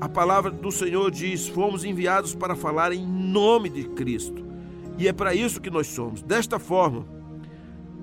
A 0.00 0.08
palavra 0.08 0.50
do 0.50 0.70
Senhor 0.72 1.10
diz: 1.12 1.46
fomos 1.46 1.84
enviados 1.84 2.34
para 2.34 2.56
falar 2.56 2.92
em 2.92 3.06
nome 3.06 3.70
de 3.70 3.84
Cristo. 3.84 4.51
E 4.98 5.08
é 5.08 5.12
para 5.12 5.34
isso 5.34 5.60
que 5.60 5.70
nós 5.70 5.86
somos. 5.86 6.22
Desta 6.22 6.58
forma, 6.58 7.06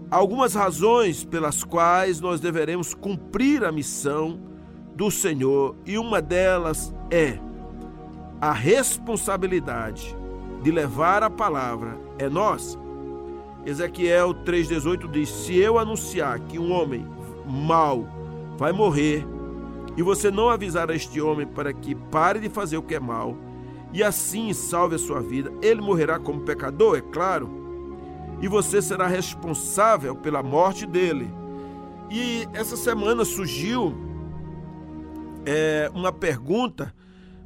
algumas 0.10 0.54
razões 0.54 1.24
pelas 1.24 1.64
quais 1.64 2.20
nós 2.20 2.40
deveremos 2.40 2.94
cumprir 2.94 3.64
a 3.64 3.72
missão 3.72 4.40
do 4.96 5.10
Senhor, 5.10 5.76
e 5.86 5.98
uma 5.98 6.22
delas 6.22 6.94
é 7.10 7.40
a 8.42 8.52
responsabilidade 8.52 10.16
de 10.62 10.72
levar 10.72 11.24
a 11.24 11.30
palavra 11.30 11.98
é 12.18 12.28
nossa. 12.28 12.78
Ezequiel 13.66 14.34
3,18 14.34 15.10
diz: 15.10 15.30
Se 15.30 15.58
eu 15.58 15.78
anunciar 15.78 16.40
que 16.40 16.60
um 16.60 16.72
homem 16.72 17.06
mau 17.46 18.08
vai 18.58 18.72
morrer, 18.72 19.26
e 19.96 20.04
você 20.04 20.32
não 20.32 20.50
avisar 20.50 20.90
a 20.90 20.96
este 20.96 21.20
homem 21.20 21.46
para 21.46 21.74
que 21.74 21.96
pare 21.96 22.40
de 22.40 22.50
fazer 22.50 22.78
o 22.78 22.84
que 22.84 22.96
é 22.96 23.00
mal, 23.00 23.38
e 23.94 24.04
assim 24.04 24.54
salve 24.54 24.96
a 24.96 25.00
sua 25.00 25.22
vida, 25.22 25.52
ele 25.62 25.82
morrerá 25.82 26.20
como 26.20 26.42
pecador, 26.42 26.98
é 26.98 27.02
claro, 27.02 27.50
e 28.42 28.48
você 28.48 28.82
será 28.82 29.08
responsável 29.08 30.16
pela 30.16 30.42
morte 30.42 30.86
dele. 30.86 31.30
E 32.10 32.48
essa 32.54 32.78
semana 32.78 33.26
surgiu 33.26 33.96
é, 35.46 35.90
uma 35.94 36.12
pergunta 36.12 36.94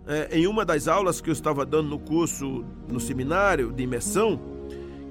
é, 0.08 0.38
em 0.38 0.48
uma 0.48 0.66
das 0.66 0.88
aulas 0.88 1.22
que 1.22 1.30
eu 1.30 1.34
estava 1.34 1.66
dando 1.66 1.90
no 1.90 2.00
curso, 2.00 2.66
no 2.88 3.00
seminário 3.00 3.72
de 3.72 3.84
imersão, 3.84 4.40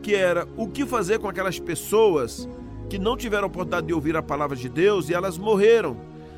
que 0.02 0.14
era 0.14 0.46
o 0.56 0.68
que 0.68 0.84
fazer 0.84 1.18
com 1.18 1.28
aquelas 1.28 1.58
pessoas 1.58 2.48
que 2.88 2.98
não 2.98 3.16
tiveram 3.16 3.46
oportunidade 3.46 3.86
de 3.86 3.94
ouvir 3.94 4.16
a 4.16 4.22
palavra 4.22 4.56
de 4.56 4.68
Deus 4.68 5.08
e 5.08 5.14
elas 5.14 5.38
morreram. 5.38 5.96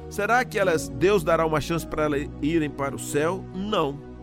Será 0.09 0.45
que 0.45 0.59
elas 0.59 0.89
Deus 0.89 1.25
dará 1.25 1.45
uma 1.45 1.61
chance 1.61 1.87
para 1.87 2.05
elas 2.05 2.29
irem 2.41 2.71
para 2.71 2.95
o 2.95 2.99
céu? 2.99 3.45
Não. 3.55 4.14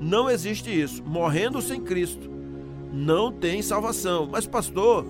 Não 0.00 0.30
existe 0.30 0.70
isso. 0.70 1.02
Morrendo 1.04 1.60
sem 1.60 1.80
Cristo, 1.80 2.30
não 2.92 3.32
tem 3.32 3.62
salvação. 3.62 4.28
Mas, 4.30 4.46
pastor, 4.46 5.06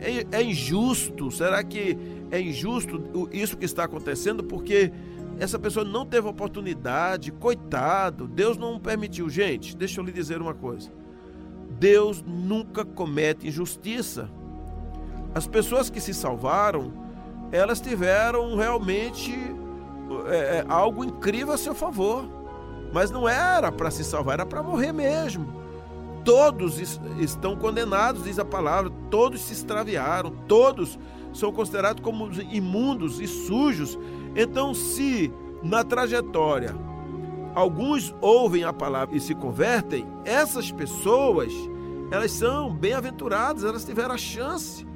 é, 0.00 0.38
é 0.38 0.42
injusto. 0.42 1.30
Será 1.30 1.62
que 1.62 1.96
é 2.30 2.40
injusto 2.40 3.28
isso 3.32 3.56
que 3.56 3.64
está 3.64 3.84
acontecendo? 3.84 4.44
Porque 4.44 4.92
essa 5.38 5.58
pessoa 5.58 5.84
não 5.84 6.04
teve 6.04 6.26
oportunidade, 6.26 7.30
coitado, 7.30 8.26
Deus 8.26 8.56
não 8.56 8.78
permitiu. 8.78 9.28
Gente, 9.28 9.76
deixa 9.76 10.00
eu 10.00 10.04
lhe 10.04 10.12
dizer 10.12 10.40
uma 10.42 10.54
coisa: 10.54 10.90
Deus 11.78 12.22
nunca 12.26 12.84
comete 12.84 13.46
injustiça. 13.46 14.28
As 15.34 15.46
pessoas 15.46 15.90
que 15.90 16.00
se 16.00 16.12
salvaram, 16.12 16.92
elas 17.52 17.80
tiveram 17.80 18.56
realmente 18.56 19.32
é, 20.26 20.58
é 20.58 20.64
algo 20.68 21.04
incrível 21.04 21.52
a 21.52 21.58
seu 21.58 21.74
favor, 21.74 22.24
mas 22.92 23.10
não 23.10 23.28
era 23.28 23.70
para 23.70 23.90
se 23.90 24.04
salvar, 24.04 24.34
era 24.34 24.46
para 24.46 24.62
morrer 24.62 24.92
mesmo. 24.92 25.46
Todos 26.24 26.78
estão 27.18 27.56
condenados, 27.56 28.24
diz 28.24 28.38
a 28.38 28.44
palavra, 28.44 28.90
todos 29.10 29.40
se 29.40 29.52
extraviaram, 29.52 30.30
todos 30.46 30.98
são 31.32 31.52
considerados 31.52 32.02
como 32.02 32.30
imundos 32.50 33.20
e 33.20 33.26
sujos 33.26 33.98
então, 34.34 34.72
se 34.72 35.32
na 35.62 35.82
trajetória 35.82 36.74
alguns 37.54 38.14
ouvem 38.20 38.62
a 38.62 38.72
palavra 38.72 39.16
e 39.16 39.20
se 39.20 39.34
convertem, 39.34 40.06
essas 40.24 40.70
pessoas, 40.70 41.52
elas 42.12 42.30
são 42.30 42.72
bem-aventuradas, 42.72 43.64
elas 43.64 43.84
tiveram 43.84 44.14
a 44.14 44.18
chance. 44.18 44.86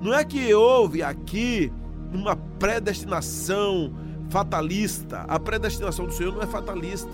Não 0.00 0.12
é 0.12 0.24
que 0.24 0.52
houve 0.52 1.00
aqui 1.00 1.72
uma 2.12 2.34
predestinação 2.34 3.94
fatalista. 4.32 5.26
A 5.28 5.38
predestinação 5.38 6.06
do 6.06 6.12
Senhor 6.12 6.32
não 6.32 6.42
é 6.42 6.46
fatalista. 6.46 7.10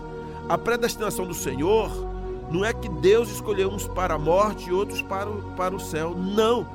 A 0.48 0.56
predestinação 0.56 1.26
do 1.26 1.34
Senhor 1.34 1.90
não 2.48 2.64
é 2.64 2.72
que 2.72 2.88
Deus 2.88 3.28
escolheu 3.28 3.68
uns 3.68 3.88
para 3.88 4.14
a 4.14 4.18
morte 4.18 4.70
e 4.70 4.72
outros 4.72 5.02
para 5.02 5.28
o, 5.28 5.42
para 5.56 5.74
o 5.74 5.80
céu. 5.80 6.14
Não. 6.16 6.66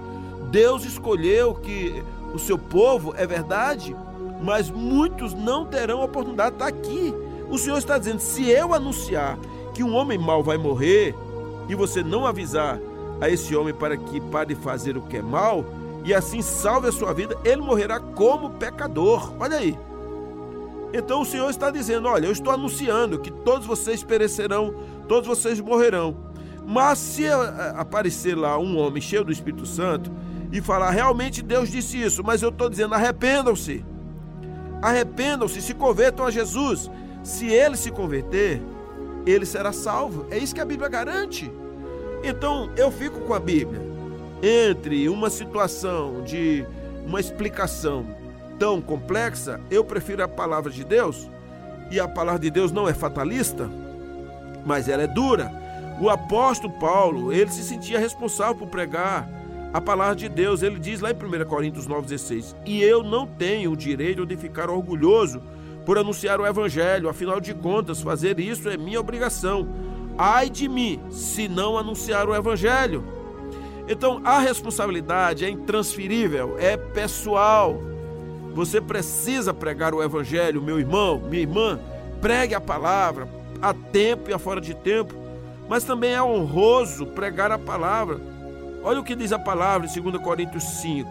Deus 0.51 0.83
escolheu 0.83 1.55
que 1.55 2.03
o 2.33 2.37
seu 2.37 2.57
povo, 2.57 3.13
é 3.15 3.25
verdade, 3.25 3.95
mas 4.43 4.69
muitos 4.69 5.33
não 5.33 5.65
terão 5.65 6.01
a 6.01 6.05
oportunidade 6.05 6.51
de 6.51 6.55
estar 6.55 6.67
aqui. 6.67 7.13
O 7.49 7.57
Senhor 7.57 7.77
está 7.77 7.97
dizendo: 7.97 8.19
se 8.19 8.49
eu 8.49 8.73
anunciar 8.73 9.39
que 9.73 9.81
um 9.81 9.95
homem 9.95 10.17
mau 10.17 10.43
vai 10.43 10.57
morrer 10.57 11.15
e 11.69 11.73
você 11.73 12.03
não 12.03 12.27
avisar 12.27 12.79
a 13.21 13.29
esse 13.29 13.55
homem 13.55 13.73
para 13.73 13.95
que 13.95 14.19
pare 14.19 14.53
de 14.53 14.61
fazer 14.61 14.97
o 14.97 15.01
que 15.01 15.17
é 15.17 15.21
mal 15.21 15.63
e 16.03 16.13
assim 16.13 16.41
salve 16.41 16.89
a 16.89 16.91
sua 16.91 17.13
vida, 17.13 17.37
ele 17.45 17.61
morrerá 17.61 17.97
como 17.99 18.49
pecador. 18.49 19.31
Olha 19.39 19.57
aí. 19.57 19.77
Então 20.93 21.21
o 21.21 21.25
Senhor 21.25 21.49
está 21.49 21.69
dizendo: 21.71 22.07
Olha, 22.07 22.27
eu 22.27 22.31
estou 22.31 22.53
anunciando 22.53 23.19
que 23.19 23.31
todos 23.31 23.65
vocês 23.67 24.03
perecerão, 24.03 24.75
todos 25.07 25.27
vocês 25.27 25.59
morrerão. 25.59 26.31
Mas 26.65 26.99
se 26.99 27.27
aparecer 27.75 28.37
lá 28.37 28.57
um 28.57 28.77
homem 28.77 29.01
cheio 29.01 29.25
do 29.25 29.31
Espírito 29.31 29.65
Santo 29.65 30.11
e 30.51 30.61
falar, 30.61 30.91
realmente 30.91 31.41
Deus 31.41 31.69
disse 31.69 32.01
isso, 32.01 32.23
mas 32.23 32.41
eu 32.41 32.49
estou 32.49 32.69
dizendo, 32.69 32.93
arrependam-se 32.93 33.83
arrependam-se, 34.83 35.61
se 35.61 35.73
convertam 35.73 36.25
a 36.25 36.31
Jesus. 36.31 36.91
Se 37.23 37.47
ele 37.47 37.77
se 37.77 37.89
converter, 37.89 38.61
ele 39.25 39.45
será 39.45 39.71
salvo. 39.71 40.27
É 40.29 40.37
isso 40.37 40.53
que 40.53 40.59
a 40.59 40.65
Bíblia 40.65 40.89
garante. 40.89 41.49
Então 42.21 42.69
eu 42.75 42.91
fico 42.91 43.21
com 43.21 43.33
a 43.33 43.39
Bíblia 43.39 43.81
entre 44.41 45.07
uma 45.07 45.29
situação 45.29 46.21
de 46.21 46.65
uma 47.05 47.21
explicação 47.21 48.05
tão 48.63 48.79
complexa, 48.79 49.59
eu 49.69 49.83
prefiro 49.83 50.23
a 50.23 50.27
palavra 50.27 50.71
de 50.71 50.85
Deus. 50.85 51.29
E 51.91 51.99
a 51.99 52.07
palavra 52.07 52.39
de 52.39 52.49
Deus 52.49 52.71
não 52.71 52.87
é 52.87 52.93
fatalista, 52.93 53.69
mas 54.65 54.87
ela 54.87 55.03
é 55.03 55.07
dura. 55.07 55.51
O 55.99 56.09
apóstolo 56.09 56.71
Paulo, 56.79 57.33
ele 57.33 57.51
se 57.51 57.61
sentia 57.61 57.99
responsável 57.99 58.55
por 58.55 58.69
pregar 58.69 59.27
a 59.73 59.81
palavra 59.81 60.15
de 60.15 60.29
Deus. 60.29 60.63
Ele 60.63 60.79
diz 60.79 61.01
lá 61.01 61.11
em 61.11 61.13
1 61.13 61.45
Coríntios 61.45 61.89
9,16: 61.89 62.55
E 62.65 62.81
eu 62.81 63.03
não 63.03 63.27
tenho 63.27 63.73
o 63.73 63.75
direito 63.75 64.25
de 64.25 64.37
ficar 64.37 64.69
orgulhoso 64.69 65.41
por 65.85 65.97
anunciar 65.97 66.39
o 66.39 66.47
Evangelho, 66.47 67.09
afinal 67.09 67.41
de 67.41 67.53
contas, 67.53 68.01
fazer 68.01 68.39
isso 68.39 68.69
é 68.69 68.77
minha 68.77 69.01
obrigação. 69.01 69.67
Ai 70.17 70.49
de 70.49 70.69
mim, 70.69 71.01
se 71.11 71.49
não 71.49 71.77
anunciar 71.77 72.29
o 72.29 72.33
Evangelho. 72.33 73.03
Então, 73.89 74.21
a 74.23 74.39
responsabilidade 74.39 75.43
é 75.43 75.49
intransferível, 75.49 76.55
é 76.57 76.77
pessoal. 76.77 77.91
Você 78.53 78.79
precisa 78.79 79.53
pregar 79.53 79.93
o 79.93 80.03
Evangelho, 80.03 80.61
meu 80.61 80.79
irmão, 80.79 81.19
minha 81.19 81.41
irmã. 81.41 81.79
Pregue 82.21 82.55
a 82.55 82.61
palavra, 82.61 83.27
a 83.61 83.73
tempo 83.73 84.29
e 84.29 84.33
a 84.33 84.39
fora 84.39 84.61
de 84.61 84.73
tempo. 84.73 85.13
Mas 85.67 85.83
também 85.83 86.13
é 86.13 86.21
honroso 86.21 87.07
pregar 87.07 87.51
a 87.51 87.57
palavra 87.57 88.33
Olha 88.83 88.99
o 88.99 89.03
que 89.03 89.15
diz 89.15 89.31
a 89.31 89.39
palavra 89.39 89.87
em 89.87 90.01
2 90.01 90.21
Coríntios 90.21 90.63
5. 90.81 91.09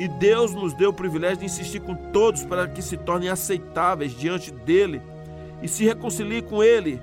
E 0.00 0.08
Deus 0.08 0.52
nos 0.52 0.74
deu 0.74 0.90
o 0.90 0.92
privilégio 0.92 1.38
de 1.38 1.44
insistir 1.44 1.80
com 1.80 1.94
todos 1.94 2.44
para 2.44 2.66
que 2.66 2.82
se 2.82 2.96
tornem 2.96 3.28
aceitáveis 3.28 4.12
diante 4.12 4.50
dele 4.50 5.00
e 5.62 5.68
se 5.68 5.84
reconciliem 5.84 6.42
com 6.42 6.62
ele. 6.62 7.00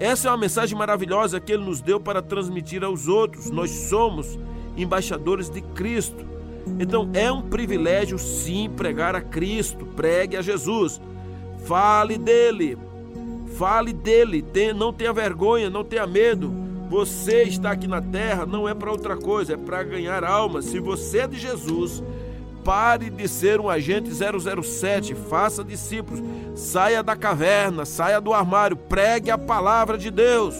Essa 0.00 0.28
é 0.28 0.30
uma 0.30 0.38
mensagem 0.38 0.76
maravilhosa 0.76 1.38
que 1.38 1.52
ele 1.52 1.64
nos 1.64 1.82
deu 1.82 2.00
para 2.00 2.22
transmitir 2.22 2.82
aos 2.82 3.06
outros. 3.06 3.50
Nós 3.50 3.70
somos 3.70 4.38
embaixadores 4.74 5.50
de 5.50 5.60
Cristo. 5.60 6.24
Então 6.78 7.10
é 7.14 7.30
um 7.30 7.42
privilégio 7.42 8.18
sim 8.18 8.68
pregar 8.68 9.14
a 9.14 9.20
Cristo, 9.20 9.86
pregue 9.86 10.36
a 10.36 10.42
Jesus. 10.42 11.00
Fale 11.64 12.18
dele. 12.18 12.78
Fale 13.56 13.92
dele, 13.92 14.44
não 14.74 14.92
tenha 14.92 15.12
vergonha, 15.12 15.70
não 15.70 15.84
tenha 15.84 16.06
medo. 16.06 16.52
Você 16.90 17.44
está 17.44 17.70
aqui 17.70 17.86
na 17.86 18.00
terra 18.02 18.44
não 18.44 18.68
é 18.68 18.74
para 18.74 18.90
outra 18.90 19.16
coisa, 19.16 19.54
é 19.54 19.56
para 19.56 19.82
ganhar 19.82 20.24
almas. 20.24 20.66
Se 20.66 20.78
você 20.78 21.20
é 21.20 21.26
de 21.26 21.38
Jesus, 21.38 22.02
pare 22.64 23.10
de 23.10 23.28
ser 23.28 23.60
um 23.60 23.68
agente 23.68 24.10
007, 24.10 25.14
faça 25.14 25.62
discípulos, 25.62 26.22
saia 26.54 27.02
da 27.02 27.14
caverna, 27.14 27.84
saia 27.84 28.20
do 28.20 28.32
armário, 28.32 28.76
pregue 28.76 29.30
a 29.30 29.38
palavra 29.38 29.96
de 29.96 30.10
Deus. 30.10 30.54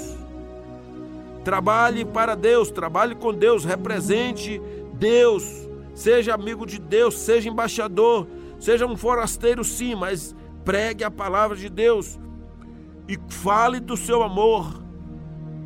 Trabalhe 1.44 2.04
para 2.04 2.34
Deus, 2.34 2.70
trabalhe 2.70 3.14
com 3.14 3.32
Deus, 3.32 3.64
represente 3.64 4.60
Deus, 4.94 5.63
seja 5.94 6.34
amigo 6.34 6.66
de 6.66 6.78
Deus, 6.78 7.14
seja 7.18 7.48
embaixador, 7.48 8.26
seja 8.58 8.86
um 8.86 8.96
forasteiro 8.96 9.62
sim, 9.64 9.94
mas 9.94 10.34
pregue 10.64 11.04
a 11.04 11.10
palavra 11.10 11.56
de 11.56 11.68
Deus 11.68 12.18
e 13.08 13.18
fale 13.28 13.80
do 13.80 13.96
seu 13.96 14.22
amor 14.22 14.84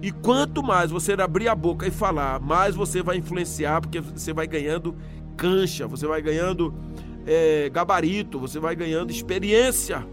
e 0.01 0.13
quanto 0.13 0.63
mais 0.63 0.91
você 0.91 1.15
abrir 1.15 1.49
a 1.49 1.55
boca 1.55 1.87
e 1.87 1.91
falar, 1.91 2.41
mais 2.41 2.77
você 2.77 3.03
vai 3.03 3.17
influenciar, 3.17 3.81
porque 3.81 4.01
você 4.01 4.33
vai 4.33 4.47
ganhando 4.47 4.95
cancha, 5.37 5.89
você 5.89 6.07
vai 6.07 6.23
ganhando 6.23 6.73
é, 7.27 7.69
gabarito, 7.69 8.39
você 8.39 8.61
vai 8.61 8.77
ganhando 8.77 9.11
experiência. 9.11 10.07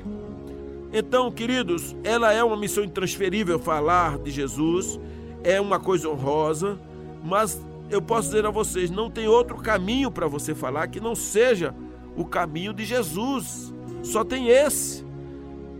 Então, 0.92 1.32
queridos, 1.32 1.96
ela 2.04 2.34
é 2.34 2.44
uma 2.44 2.58
missão 2.58 2.84
intransferível 2.84 3.60
falar 3.60 4.18
de 4.18 4.32
Jesus, 4.32 5.00
é 5.44 5.62
uma 5.62 5.80
coisa 5.80 6.10
honrosa, 6.10 6.80
mas 7.24 7.62
eu 7.90 8.02
posso 8.02 8.30
dizer 8.30 8.46
a 8.46 8.52
vocês, 8.52 8.90
não 8.90 9.10
tem 9.10 9.28
outro 9.28 9.58
caminho 9.58 10.12
para 10.12 10.28
você 10.28 10.56
falar 10.56 10.88
que 10.88 11.00
não 11.00 11.16
seja 11.16 11.74
o 12.16 12.26
caminho 12.26 12.74
de 12.74 12.86
Jesus. 12.86 13.74
Só 14.04 14.24
tem 14.24 14.50
esse. 14.50 15.06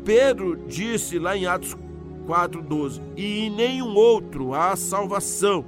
Pedro 0.04 0.56
disse 0.68 1.18
lá 1.18 1.36
em 1.36 1.46
Atos 1.46 1.76
4:12, 2.28 3.02
e 3.16 3.46
em 3.46 3.50
nenhum 3.50 3.96
outro 3.96 4.54
há 4.54 4.76
salvação, 4.76 5.66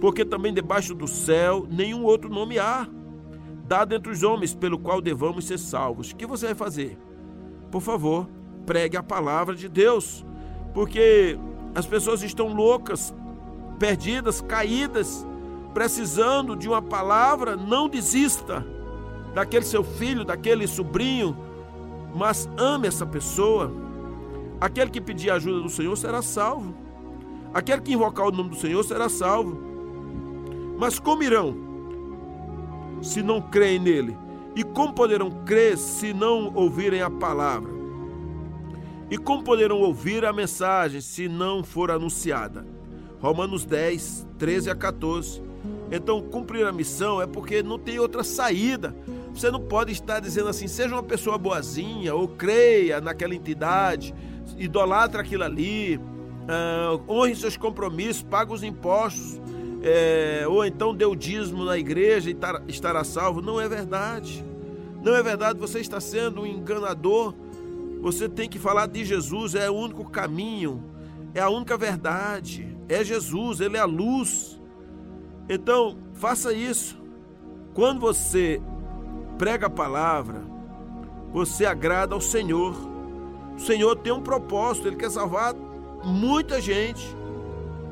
porque 0.00 0.24
também 0.24 0.52
debaixo 0.52 0.94
do 0.94 1.06
céu 1.06 1.66
nenhum 1.70 2.04
outro 2.04 2.28
nome 2.28 2.58
há 2.58 2.86
dado 3.66 3.94
entre 3.94 4.12
os 4.12 4.22
homens 4.22 4.54
pelo 4.54 4.78
qual 4.78 5.00
devamos 5.00 5.46
ser 5.46 5.58
salvos. 5.58 6.10
O 6.10 6.16
que 6.16 6.26
você 6.26 6.46
vai 6.46 6.54
fazer? 6.54 6.98
Por 7.70 7.80
favor, 7.80 8.28
pregue 8.66 8.96
a 8.96 9.02
palavra 9.02 9.54
de 9.54 9.68
Deus, 9.68 10.24
porque 10.72 11.38
as 11.74 11.86
pessoas 11.86 12.22
estão 12.22 12.52
loucas, 12.52 13.14
perdidas, 13.78 14.40
caídas, 14.40 15.26
precisando 15.74 16.54
de 16.54 16.68
uma 16.68 16.80
palavra. 16.80 17.56
Não 17.56 17.88
desista 17.88 18.64
daquele 19.34 19.64
seu 19.64 19.82
filho, 19.82 20.24
daquele 20.24 20.66
sobrinho, 20.66 21.36
mas 22.14 22.48
ame 22.56 22.86
essa 22.86 23.04
pessoa. 23.04 23.70
Aquele 24.60 24.90
que 24.90 25.00
pedir 25.00 25.30
a 25.30 25.34
ajuda 25.34 25.60
do 25.60 25.68
Senhor 25.68 25.96
será 25.96 26.22
salvo. 26.22 26.74
Aquele 27.52 27.82
que 27.82 27.92
invocar 27.92 28.28
o 28.28 28.30
nome 28.30 28.50
do 28.50 28.56
Senhor 28.56 28.82
será 28.84 29.08
salvo. 29.08 29.60
Mas 30.78 30.98
como 30.98 31.22
irão 31.22 31.56
se 33.02 33.22
não 33.22 33.40
creem 33.40 33.78
nele? 33.78 34.16
E 34.56 34.62
como 34.62 34.94
poderão 34.94 35.30
crer 35.44 35.76
se 35.76 36.14
não 36.14 36.54
ouvirem 36.54 37.02
a 37.02 37.10
palavra? 37.10 37.72
E 39.10 39.18
como 39.18 39.42
poderão 39.42 39.80
ouvir 39.80 40.24
a 40.24 40.32
mensagem 40.32 41.00
se 41.00 41.28
não 41.28 41.62
for 41.62 41.90
anunciada? 41.90 42.64
Romanos 43.20 43.64
10, 43.64 44.26
13 44.38 44.70
a 44.70 44.74
14. 44.74 45.42
Então, 45.90 46.22
cumprir 46.22 46.66
a 46.66 46.72
missão 46.72 47.20
é 47.20 47.26
porque 47.26 47.62
não 47.62 47.78
tem 47.78 47.98
outra 47.98 48.24
saída. 48.24 48.94
Você 49.34 49.50
não 49.50 49.60
pode 49.60 49.92
estar 49.92 50.20
dizendo 50.20 50.48
assim, 50.48 50.68
seja 50.68 50.94
uma 50.94 51.02
pessoa 51.02 51.36
boazinha, 51.36 52.14
ou 52.14 52.28
creia 52.28 53.00
naquela 53.00 53.34
entidade, 53.34 54.14
idolatra 54.56 55.20
aquilo 55.20 55.42
ali, 55.42 55.96
uh, 55.96 57.02
honre 57.08 57.34
seus 57.34 57.56
compromissos, 57.56 58.22
paga 58.22 58.52
os 58.52 58.62
impostos, 58.62 59.40
é, 59.82 60.46
ou 60.48 60.64
então 60.64 60.94
dê 60.94 61.04
o 61.04 61.14
dízimo 61.14 61.64
na 61.64 61.76
igreja 61.76 62.30
e 62.30 62.36
estará 62.68 63.04
salvo. 63.04 63.42
Não 63.42 63.60
é 63.60 63.68
verdade. 63.68 64.42
Não 65.02 65.14
é 65.14 65.22
verdade, 65.22 65.58
você 65.58 65.80
está 65.80 66.00
sendo 66.00 66.40
um 66.42 66.46
enganador. 66.46 67.34
Você 68.00 68.28
tem 68.28 68.48
que 68.48 68.58
falar 68.58 68.86
de 68.86 69.04
Jesus, 69.04 69.54
é 69.54 69.70
o 69.70 69.74
único 69.74 70.04
caminho, 70.08 70.82
é 71.34 71.40
a 71.40 71.50
única 71.50 71.76
verdade. 71.76 72.74
É 72.88 73.04
Jesus, 73.04 73.60
ele 73.60 73.76
é 73.76 73.80
a 73.80 73.84
luz. 73.84 74.60
Então, 75.48 75.96
faça 76.14 76.52
isso. 76.52 76.96
Quando 77.74 78.00
você 78.00 78.60
prega 79.36 79.66
a 79.66 79.70
palavra, 79.70 80.42
você 81.32 81.66
agrada 81.66 82.14
ao 82.14 82.20
Senhor. 82.20 82.74
O 83.56 83.60
Senhor 83.60 83.96
tem 83.96 84.12
um 84.12 84.22
propósito, 84.22 84.88
ele 84.88 84.96
quer 84.96 85.10
salvar 85.10 85.54
muita 86.04 86.60
gente. 86.60 87.04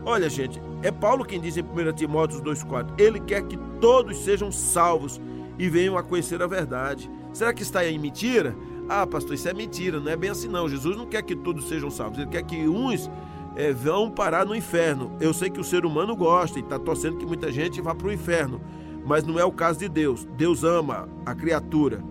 Olha, 0.05 0.29
gente, 0.29 0.61
é 0.83 0.91
Paulo 0.91 1.25
quem 1.25 1.41
diz 1.41 1.57
em 1.57 1.63
1 1.63 1.93
Timóteo 1.95 2.41
2,4: 2.41 2.95
Ele 2.99 3.21
quer 3.21 3.43
que 3.43 3.57
todos 3.81 4.19
sejam 4.19 4.51
salvos 4.51 5.21
e 5.59 5.69
venham 5.69 5.97
a 5.97 6.03
conhecer 6.03 6.43
a 6.43 6.47
verdade. 6.47 7.11
Será 7.33 7.53
que 7.53 7.63
está 7.63 7.81
aí 7.81 7.99
mentira? 7.99 8.55
Ah, 8.89 9.07
pastor, 9.07 9.35
isso 9.35 9.49
é 9.49 9.55
mentira, 9.55 10.01
não 10.01 10.11
é 10.11 10.17
bem 10.17 10.31
assim 10.31 10.49
não. 10.49 10.69
Jesus 10.69 10.97
não 10.97 11.07
quer 11.07 11.23
que 11.23 11.37
todos 11.37 11.69
sejam 11.69 11.91
salvos, 11.91 12.19
ele 12.19 12.29
quer 12.29 12.43
que 12.43 12.69
uns 12.69 13.11
é, 13.57 13.73
vão 13.73 14.11
parar 14.11 14.45
no 14.47 14.55
inferno. 14.55 15.17
Eu 15.21 15.33
sei 15.33 15.51
que 15.51 15.61
o 15.61 15.65
ser 15.65 15.85
humano 15.85 16.15
gosta 16.17 16.59
e 16.59 16.63
está 16.63 16.79
torcendo 16.79 17.19
que 17.19 17.27
muita 17.27 17.51
gente 17.51 17.81
vá 17.81 17.95
para 17.95 18.09
o 18.09 18.13
inferno 18.13 18.61
mas 19.05 19.25
não 19.25 19.39
é 19.39 19.45
o 19.45 19.53
caso 19.53 19.81
de 19.81 19.89
Deus. 19.89 20.27
Deus 20.37 20.65
ama 20.65 21.09
a 21.27 21.35
criatura. 21.35 22.03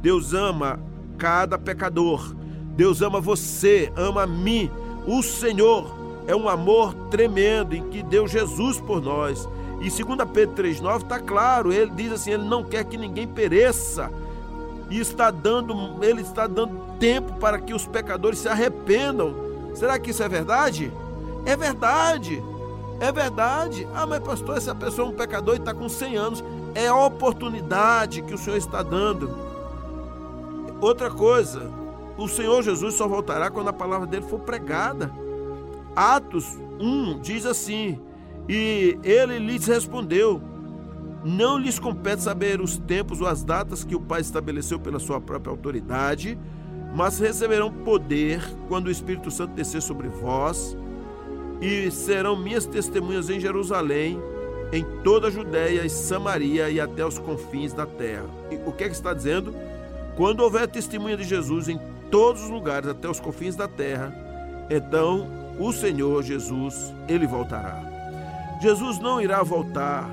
Deus 0.00 0.34
ama 0.34 0.80
cada 1.18 1.58
pecador. 1.58 2.34
Deus 2.76 3.00
ama 3.00 3.20
você, 3.20 3.92
ama 3.96 4.22
a 4.22 4.26
mim. 4.26 4.70
O 5.06 5.22
Senhor 5.22 5.94
é 6.26 6.34
um 6.34 6.48
amor 6.48 6.94
tremendo 7.10 7.74
em 7.74 7.88
que 7.88 8.02
deu 8.02 8.26
Jesus 8.26 8.80
por 8.80 9.00
nós. 9.00 9.48
E 9.80 9.90
2 9.90 10.28
Pedro 10.32 10.64
3,9 10.64 11.02
está 11.02 11.18
claro, 11.18 11.72
ele 11.72 11.90
diz 11.94 12.12
assim: 12.12 12.32
ele 12.32 12.44
não 12.44 12.64
quer 12.64 12.84
que 12.84 12.96
ninguém 12.96 13.26
pereça. 13.26 14.10
E 14.90 15.00
está 15.00 15.30
dando, 15.30 15.74
ele 16.02 16.22
está 16.22 16.46
dando 16.46 16.80
tempo 16.98 17.34
para 17.34 17.58
que 17.58 17.74
os 17.74 17.86
pecadores 17.86 18.38
se 18.38 18.48
arrependam. 18.48 19.45
Será 19.76 19.98
que 19.98 20.10
isso 20.10 20.22
é 20.22 20.28
verdade? 20.28 20.90
É 21.44 21.54
verdade. 21.54 22.42
É 22.98 23.12
verdade. 23.12 23.86
Ah, 23.94 24.06
mas 24.06 24.20
pastor, 24.20 24.56
essa 24.56 24.74
pessoa 24.74 25.06
é 25.06 25.10
um 25.10 25.14
pecador 25.14 25.54
e 25.54 25.58
está 25.58 25.74
com 25.74 25.88
100 25.88 26.16
anos. 26.16 26.44
É 26.74 26.88
a 26.88 26.96
oportunidade 26.96 28.22
que 28.22 28.34
o 28.34 28.38
Senhor 28.38 28.56
está 28.56 28.82
dando. 28.82 29.30
Outra 30.80 31.10
coisa, 31.10 31.70
o 32.16 32.26
Senhor 32.26 32.62
Jesus 32.62 32.94
só 32.94 33.06
voltará 33.06 33.50
quando 33.50 33.68
a 33.68 33.72
palavra 33.72 34.06
dele 34.06 34.26
for 34.26 34.40
pregada. 34.40 35.12
Atos 35.94 36.58
1 36.80 37.20
diz 37.20 37.44
assim: 37.44 38.00
E 38.48 38.98
ele 39.02 39.38
lhes 39.38 39.66
respondeu: 39.66 40.40
Não 41.22 41.58
lhes 41.58 41.78
compete 41.78 42.22
saber 42.22 42.62
os 42.62 42.78
tempos 42.78 43.20
ou 43.20 43.26
as 43.26 43.44
datas 43.44 43.84
que 43.84 43.94
o 43.94 44.00
Pai 44.00 44.22
estabeleceu 44.22 44.78
pela 44.78 44.98
sua 44.98 45.20
própria 45.20 45.50
autoridade, 45.50 46.38
mas 46.96 47.18
receberão 47.18 47.70
poder 47.70 48.42
quando 48.68 48.86
o 48.86 48.90
Espírito 48.90 49.30
Santo 49.30 49.52
descer 49.52 49.82
sobre 49.82 50.08
vós 50.08 50.74
e 51.60 51.90
serão 51.90 52.34
minhas 52.34 52.64
testemunhas 52.64 53.28
em 53.28 53.38
Jerusalém, 53.38 54.18
em 54.72 54.82
toda 55.04 55.28
a 55.28 55.30
Judéia 55.30 55.84
e 55.84 55.90
Samaria 55.90 56.70
e 56.70 56.80
até 56.80 57.04
os 57.04 57.18
confins 57.18 57.74
da 57.74 57.84
terra. 57.84 58.24
E 58.50 58.56
o 58.66 58.72
que 58.72 58.84
é 58.84 58.88
que 58.88 58.94
está 58.94 59.12
dizendo? 59.12 59.54
Quando 60.16 60.40
houver 60.40 60.66
testemunha 60.68 61.18
de 61.18 61.24
Jesus 61.24 61.68
em 61.68 61.78
todos 62.10 62.44
os 62.44 62.48
lugares, 62.48 62.88
até 62.88 63.06
os 63.06 63.20
confins 63.20 63.54
da 63.54 63.68
terra, 63.68 64.10
então 64.70 65.28
o 65.60 65.74
Senhor 65.74 66.22
Jesus, 66.22 66.94
ele 67.06 67.26
voltará. 67.26 67.78
Jesus 68.62 68.98
não 68.98 69.20
irá 69.20 69.42
voltar 69.42 70.08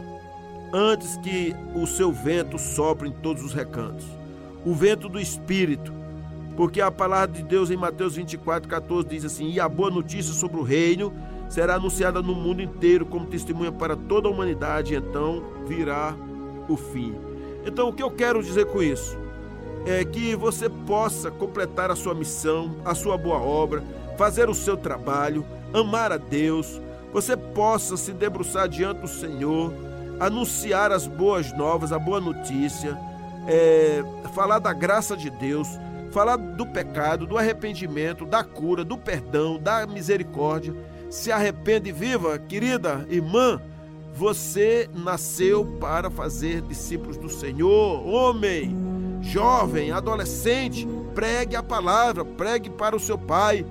antes 0.74 1.16
que 1.16 1.56
o 1.74 1.88
seu 1.88 2.12
vento 2.12 2.60
sopre 2.60 3.08
em 3.08 3.14
todos 3.14 3.42
os 3.42 3.54
recantos. 3.54 4.06
O 4.66 4.74
vento 4.74 5.08
do 5.08 5.18
Espírito, 5.18 6.03
porque 6.56 6.82
a 6.82 6.92
palavra 6.92 7.36
de 7.36 7.44
Deus 7.44 7.72
em 7.72 7.78
Mateus 7.78 8.16
24, 8.16 8.70
14 8.70 9.08
diz 9.08 9.26
assim: 9.26 9.52
E 9.52 9.60
a 9.60 9.68
boa 9.68 9.90
notícia 9.90 10.34
sobre 10.34 10.60
o 10.60 10.64
reino 10.64 11.14
será 11.50 11.76
anunciada 11.76 12.22
no 12.22 12.34
mundo 12.34 12.62
inteiro 12.62 13.06
como 13.06 13.26
testemunha 13.26 13.72
para 13.72 13.96
toda 13.96 14.28
a 14.28 14.32
humanidade, 14.32 14.96
então 14.96 15.44
virá 15.68 16.16
o 16.68 16.76
fim. 16.76 17.16
Então, 17.66 17.90
o 17.90 17.94
que 17.94 18.04
eu 18.04 18.12
quero 18.12 18.44
dizer 18.44 18.66
com 18.66 18.82
isso? 18.82 19.18
É 19.86 20.04
que 20.04 20.36
você 20.36 20.70
possa 20.70 21.30
completar 21.30 21.92
a 21.92 21.96
sua 21.96 22.14
missão, 22.14 22.76
a 22.86 22.96
sua 22.96 23.18
boa 23.18 23.38
obra, 23.38 23.84
fazer 24.18 24.50
o 24.50 24.54
seu 24.54 24.78
trabalho, 24.78 25.46
amar 25.74 26.12
a 26.12 26.18
Deus, 26.18 26.82
você 27.12 27.36
possa 27.36 27.98
se 27.98 28.12
debruçar 28.12 28.68
diante 28.68 29.02
do 29.02 29.08
Senhor, 29.08 29.74
anunciar 30.20 30.92
as 30.92 31.06
boas 31.06 31.52
novas, 31.56 31.92
a 31.92 32.00
boa 32.00 32.20
notícia, 32.20 32.98
é, 33.48 34.04
falar 34.34 34.60
da 34.60 34.74
graça 34.74 35.16
de 35.16 35.30
Deus, 35.30 35.68
falar 36.14 36.38
do 36.38 36.66
pecado, 36.66 37.26
do 37.26 37.38
arrependimento, 37.38 38.24
da 38.26 38.44
cura, 38.44 38.86
do 38.86 38.98
perdão, 38.98 39.58
da 39.58 39.88
misericórdia 39.88 40.74
se 41.10 41.32
arrepende 41.32 41.92
viva, 41.92 42.40
querida 42.40 43.06
irmã. 43.08 43.62
Você 44.16 44.90
nasceu 44.94 45.64
para 45.80 46.10
fazer 46.10 46.62
discípulos 46.62 47.18
do 47.18 47.30
Senhor, 47.30 48.08
homem, 48.08 48.76
jovem, 49.22 49.92
adolescente. 49.92 50.88
Pregue 51.14 51.56
a 51.56 51.62
palavra, 51.62 52.26
pregue 52.26 52.70
para 52.70 52.96
o 52.96 53.00
seu 53.00 53.18
pai, 53.18 53.66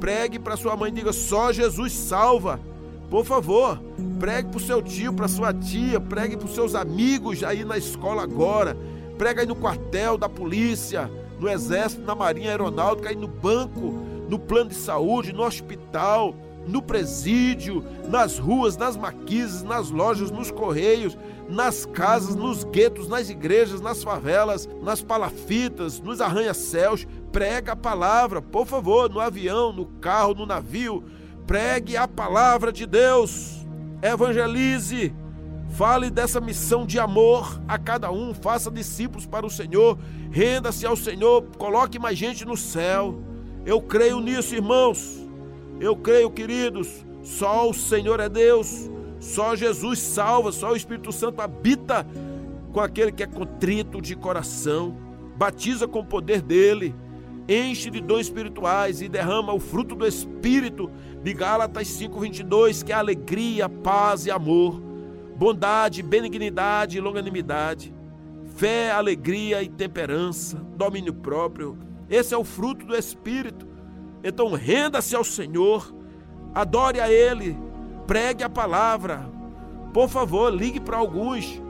pregue 0.00 0.40
para 0.40 0.56
sua 0.56 0.76
mãe, 0.76 0.92
diga 0.92 1.12
só 1.12 1.52
Jesus 1.52 1.92
salva. 1.92 2.60
Por 3.08 3.24
favor, 3.24 3.80
pregue 4.18 4.48
para 4.48 4.58
o 4.58 4.60
seu 4.60 4.82
tio, 4.82 5.12
para 5.12 5.28
sua 5.28 5.52
tia, 5.52 6.00
pregue 6.00 6.36
para 6.36 6.46
os 6.46 6.54
seus 6.54 6.74
amigos 6.74 7.44
aí 7.44 7.64
na 7.64 7.76
escola 7.76 8.22
agora, 8.22 8.76
pregue 9.18 9.40
aí 9.40 9.46
no 9.46 9.54
quartel 9.54 10.18
da 10.18 10.28
polícia, 10.28 11.08
no 11.42 11.48
exército, 11.48 12.02
na 12.02 12.14
marinha 12.14 12.50
aeronáutica, 12.50 13.08
aí 13.08 13.16
no 13.16 13.26
banco, 13.26 13.92
no 14.28 14.38
plano 14.38 14.70
de 14.70 14.76
saúde, 14.76 15.32
no 15.32 15.42
hospital 15.42 16.34
no 16.66 16.80
presídio, 16.80 17.84
nas 18.08 18.38
ruas, 18.38 18.76
nas 18.76 18.96
maquises, 18.96 19.62
nas 19.62 19.90
lojas, 19.90 20.30
nos 20.30 20.50
correios, 20.50 21.16
nas 21.48 21.84
casas, 21.84 22.34
nos 22.34 22.64
guetos, 22.64 23.08
nas 23.08 23.28
igrejas, 23.28 23.80
nas 23.80 24.02
favelas, 24.02 24.68
nas 24.80 25.02
palafitas, 25.02 26.00
nos 26.00 26.20
arranha-céus. 26.20 27.06
Prega 27.30 27.72
a 27.72 27.76
palavra, 27.76 28.40
por 28.40 28.66
favor, 28.66 29.10
no 29.10 29.20
avião, 29.20 29.72
no 29.72 29.86
carro, 29.86 30.34
no 30.34 30.46
navio. 30.46 31.02
Pregue 31.46 31.96
a 31.96 32.06
palavra 32.06 32.72
de 32.72 32.86
Deus. 32.86 33.66
Evangelize. 34.00 35.12
Fale 35.72 36.10
dessa 36.10 36.40
missão 36.40 36.86
de 36.86 36.98
amor 36.98 37.60
a 37.66 37.78
cada 37.78 38.10
um. 38.10 38.34
Faça 38.34 38.70
discípulos 38.70 39.26
para 39.26 39.46
o 39.46 39.50
Senhor. 39.50 39.98
Renda-se 40.30 40.86
ao 40.86 40.96
Senhor. 40.96 41.42
Coloque 41.58 41.98
mais 41.98 42.18
gente 42.18 42.44
no 42.44 42.56
céu. 42.56 43.18
Eu 43.64 43.80
creio 43.80 44.20
nisso, 44.20 44.54
irmãos. 44.54 45.22
Eu 45.80 45.96
creio, 45.96 46.30
queridos, 46.30 47.04
só 47.22 47.68
o 47.68 47.74
Senhor 47.74 48.20
é 48.20 48.28
Deus, 48.28 48.90
Só 49.18 49.54
Jesus 49.54 50.00
salva, 50.00 50.50
só 50.50 50.72
o 50.72 50.76
Espírito 50.76 51.12
Santo 51.12 51.40
habita 51.40 52.04
com 52.72 52.80
aquele 52.80 53.12
que 53.12 53.22
é 53.22 53.26
contrito 53.26 54.00
de 54.00 54.16
coração, 54.16 54.96
batiza 55.36 55.86
com 55.86 56.00
o 56.00 56.04
poder 56.04 56.42
dele, 56.42 56.92
enche 57.48 57.88
de 57.88 58.00
dons 58.00 58.22
espirituais 58.22 59.00
e 59.00 59.08
derrama 59.08 59.52
o 59.52 59.60
fruto 59.60 59.94
do 59.94 60.04
Espírito 60.04 60.90
de 61.22 61.32
Gálatas 61.32 61.86
5:22, 61.86 62.82
que 62.82 62.92
é 62.92 62.96
alegria, 62.96 63.68
paz 63.68 64.26
e 64.26 64.30
amor, 64.30 64.82
bondade, 65.42 66.04
benignidade 66.04 66.96
e 66.96 67.00
longanimidade, 67.00 67.92
fé, 68.54 68.92
alegria 68.92 69.60
e 69.60 69.68
temperança, 69.68 70.56
domínio 70.76 71.12
próprio. 71.12 71.76
Esse 72.08 72.32
é 72.32 72.38
o 72.38 72.44
fruto 72.44 72.86
do 72.86 72.94
Espírito. 72.94 73.66
Então 74.22 74.52
renda-se 74.52 75.16
ao 75.16 75.24
Senhor, 75.24 75.92
adore 76.54 77.00
a 77.00 77.10
Ele, 77.10 77.58
pregue 78.06 78.44
a 78.44 78.48
palavra. 78.48 79.28
Por 79.92 80.08
favor, 80.08 80.54
ligue 80.54 80.78
para 80.78 80.96
alguns 80.96 81.60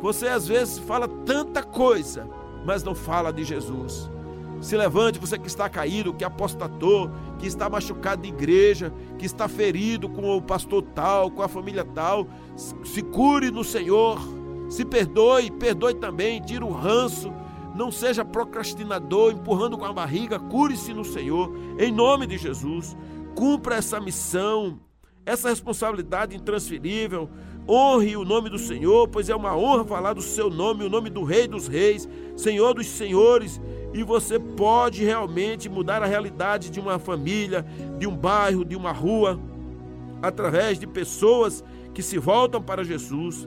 você 0.00 0.28
às 0.28 0.46
vezes 0.46 0.78
fala 0.78 1.06
tanta 1.06 1.62
coisa, 1.62 2.26
mas 2.64 2.82
não 2.82 2.94
fala 2.94 3.30
de 3.30 3.44
Jesus. 3.44 4.10
Se 4.60 4.76
levante, 4.76 5.18
você 5.18 5.38
que 5.38 5.46
está 5.46 5.68
caído, 5.68 6.12
que 6.12 6.24
apostatou, 6.24 7.10
que 7.38 7.46
está 7.46 7.70
machucado 7.70 8.22
de 8.22 8.28
igreja, 8.28 8.92
que 9.18 9.24
está 9.24 9.48
ferido 9.48 10.08
com 10.08 10.36
o 10.36 10.42
pastor 10.42 10.82
tal, 10.82 11.30
com 11.30 11.42
a 11.42 11.48
família 11.48 11.84
tal. 11.84 12.26
Se 12.84 13.02
cure 13.02 13.50
no 13.50 13.62
Senhor, 13.62 14.18
se 14.68 14.84
perdoe, 14.84 15.50
perdoe 15.50 15.94
também, 15.94 16.40
tira 16.42 16.64
o 16.64 16.72
ranço. 16.72 17.32
Não 17.74 17.92
seja 17.92 18.24
procrastinador, 18.24 19.32
empurrando 19.32 19.78
com 19.78 19.84
a 19.84 19.92
barriga, 19.92 20.38
cure-se 20.38 20.92
no 20.92 21.04
Senhor, 21.04 21.52
em 21.78 21.92
nome 21.92 22.26
de 22.26 22.36
Jesus. 22.36 22.96
Cumpra 23.36 23.76
essa 23.76 24.00
missão, 24.00 24.80
essa 25.28 25.50
responsabilidade 25.50 26.34
intransferível. 26.34 27.28
Honre 27.68 28.16
o 28.16 28.24
nome 28.24 28.48
do 28.48 28.58
Senhor, 28.58 29.06
pois 29.08 29.28
é 29.28 29.36
uma 29.36 29.54
honra 29.54 29.84
falar 29.84 30.14
do 30.14 30.22
seu 30.22 30.48
nome, 30.48 30.84
o 30.84 30.88
nome 30.88 31.10
do 31.10 31.22
Rei 31.22 31.46
dos 31.46 31.68
Reis, 31.68 32.08
Senhor 32.34 32.72
dos 32.72 32.86
Senhores, 32.86 33.60
e 33.92 34.02
você 34.02 34.38
pode 34.38 35.04
realmente 35.04 35.68
mudar 35.68 36.02
a 36.02 36.06
realidade 36.06 36.70
de 36.70 36.80
uma 36.80 36.98
família, 36.98 37.64
de 37.98 38.06
um 38.06 38.16
bairro, 38.16 38.64
de 38.64 38.74
uma 38.74 38.90
rua, 38.90 39.38
através 40.22 40.78
de 40.78 40.86
pessoas 40.86 41.62
que 41.92 42.02
se 42.02 42.16
voltam 42.16 42.62
para 42.62 42.82
Jesus, 42.82 43.46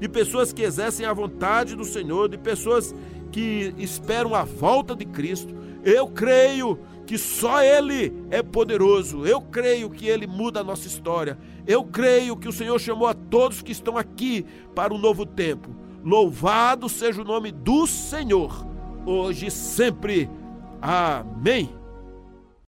de 0.00 0.08
pessoas 0.08 0.50
que 0.50 0.62
exercem 0.62 1.04
a 1.04 1.12
vontade 1.12 1.76
do 1.76 1.84
Senhor, 1.84 2.30
de 2.30 2.38
pessoas 2.38 2.94
que 3.30 3.74
esperam 3.76 4.34
a 4.34 4.44
volta 4.44 4.96
de 4.96 5.04
Cristo. 5.04 5.54
Eu 5.84 6.08
creio 6.08 6.78
que 7.06 7.18
só 7.18 7.62
Ele 7.62 8.12
é 8.30 8.42
poderoso. 8.42 9.26
Eu 9.26 9.40
creio 9.40 9.90
que 9.90 10.06
Ele 10.06 10.26
muda 10.26 10.60
a 10.60 10.64
nossa 10.64 10.86
história. 10.86 11.38
Eu 11.66 11.84
creio 11.84 12.36
que 12.36 12.48
o 12.48 12.52
Senhor 12.52 12.78
chamou 12.78 13.06
a 13.08 13.14
todos 13.14 13.62
que 13.62 13.72
estão 13.72 13.96
aqui 13.96 14.44
para 14.74 14.94
um 14.94 14.98
novo 14.98 15.26
tempo. 15.26 15.74
Louvado 16.04 16.88
seja 16.88 17.22
o 17.22 17.24
nome 17.24 17.52
do 17.52 17.86
Senhor, 17.86 18.66
hoje 19.06 19.46
e 19.46 19.50
sempre. 19.50 20.28
Amém. 20.80 21.81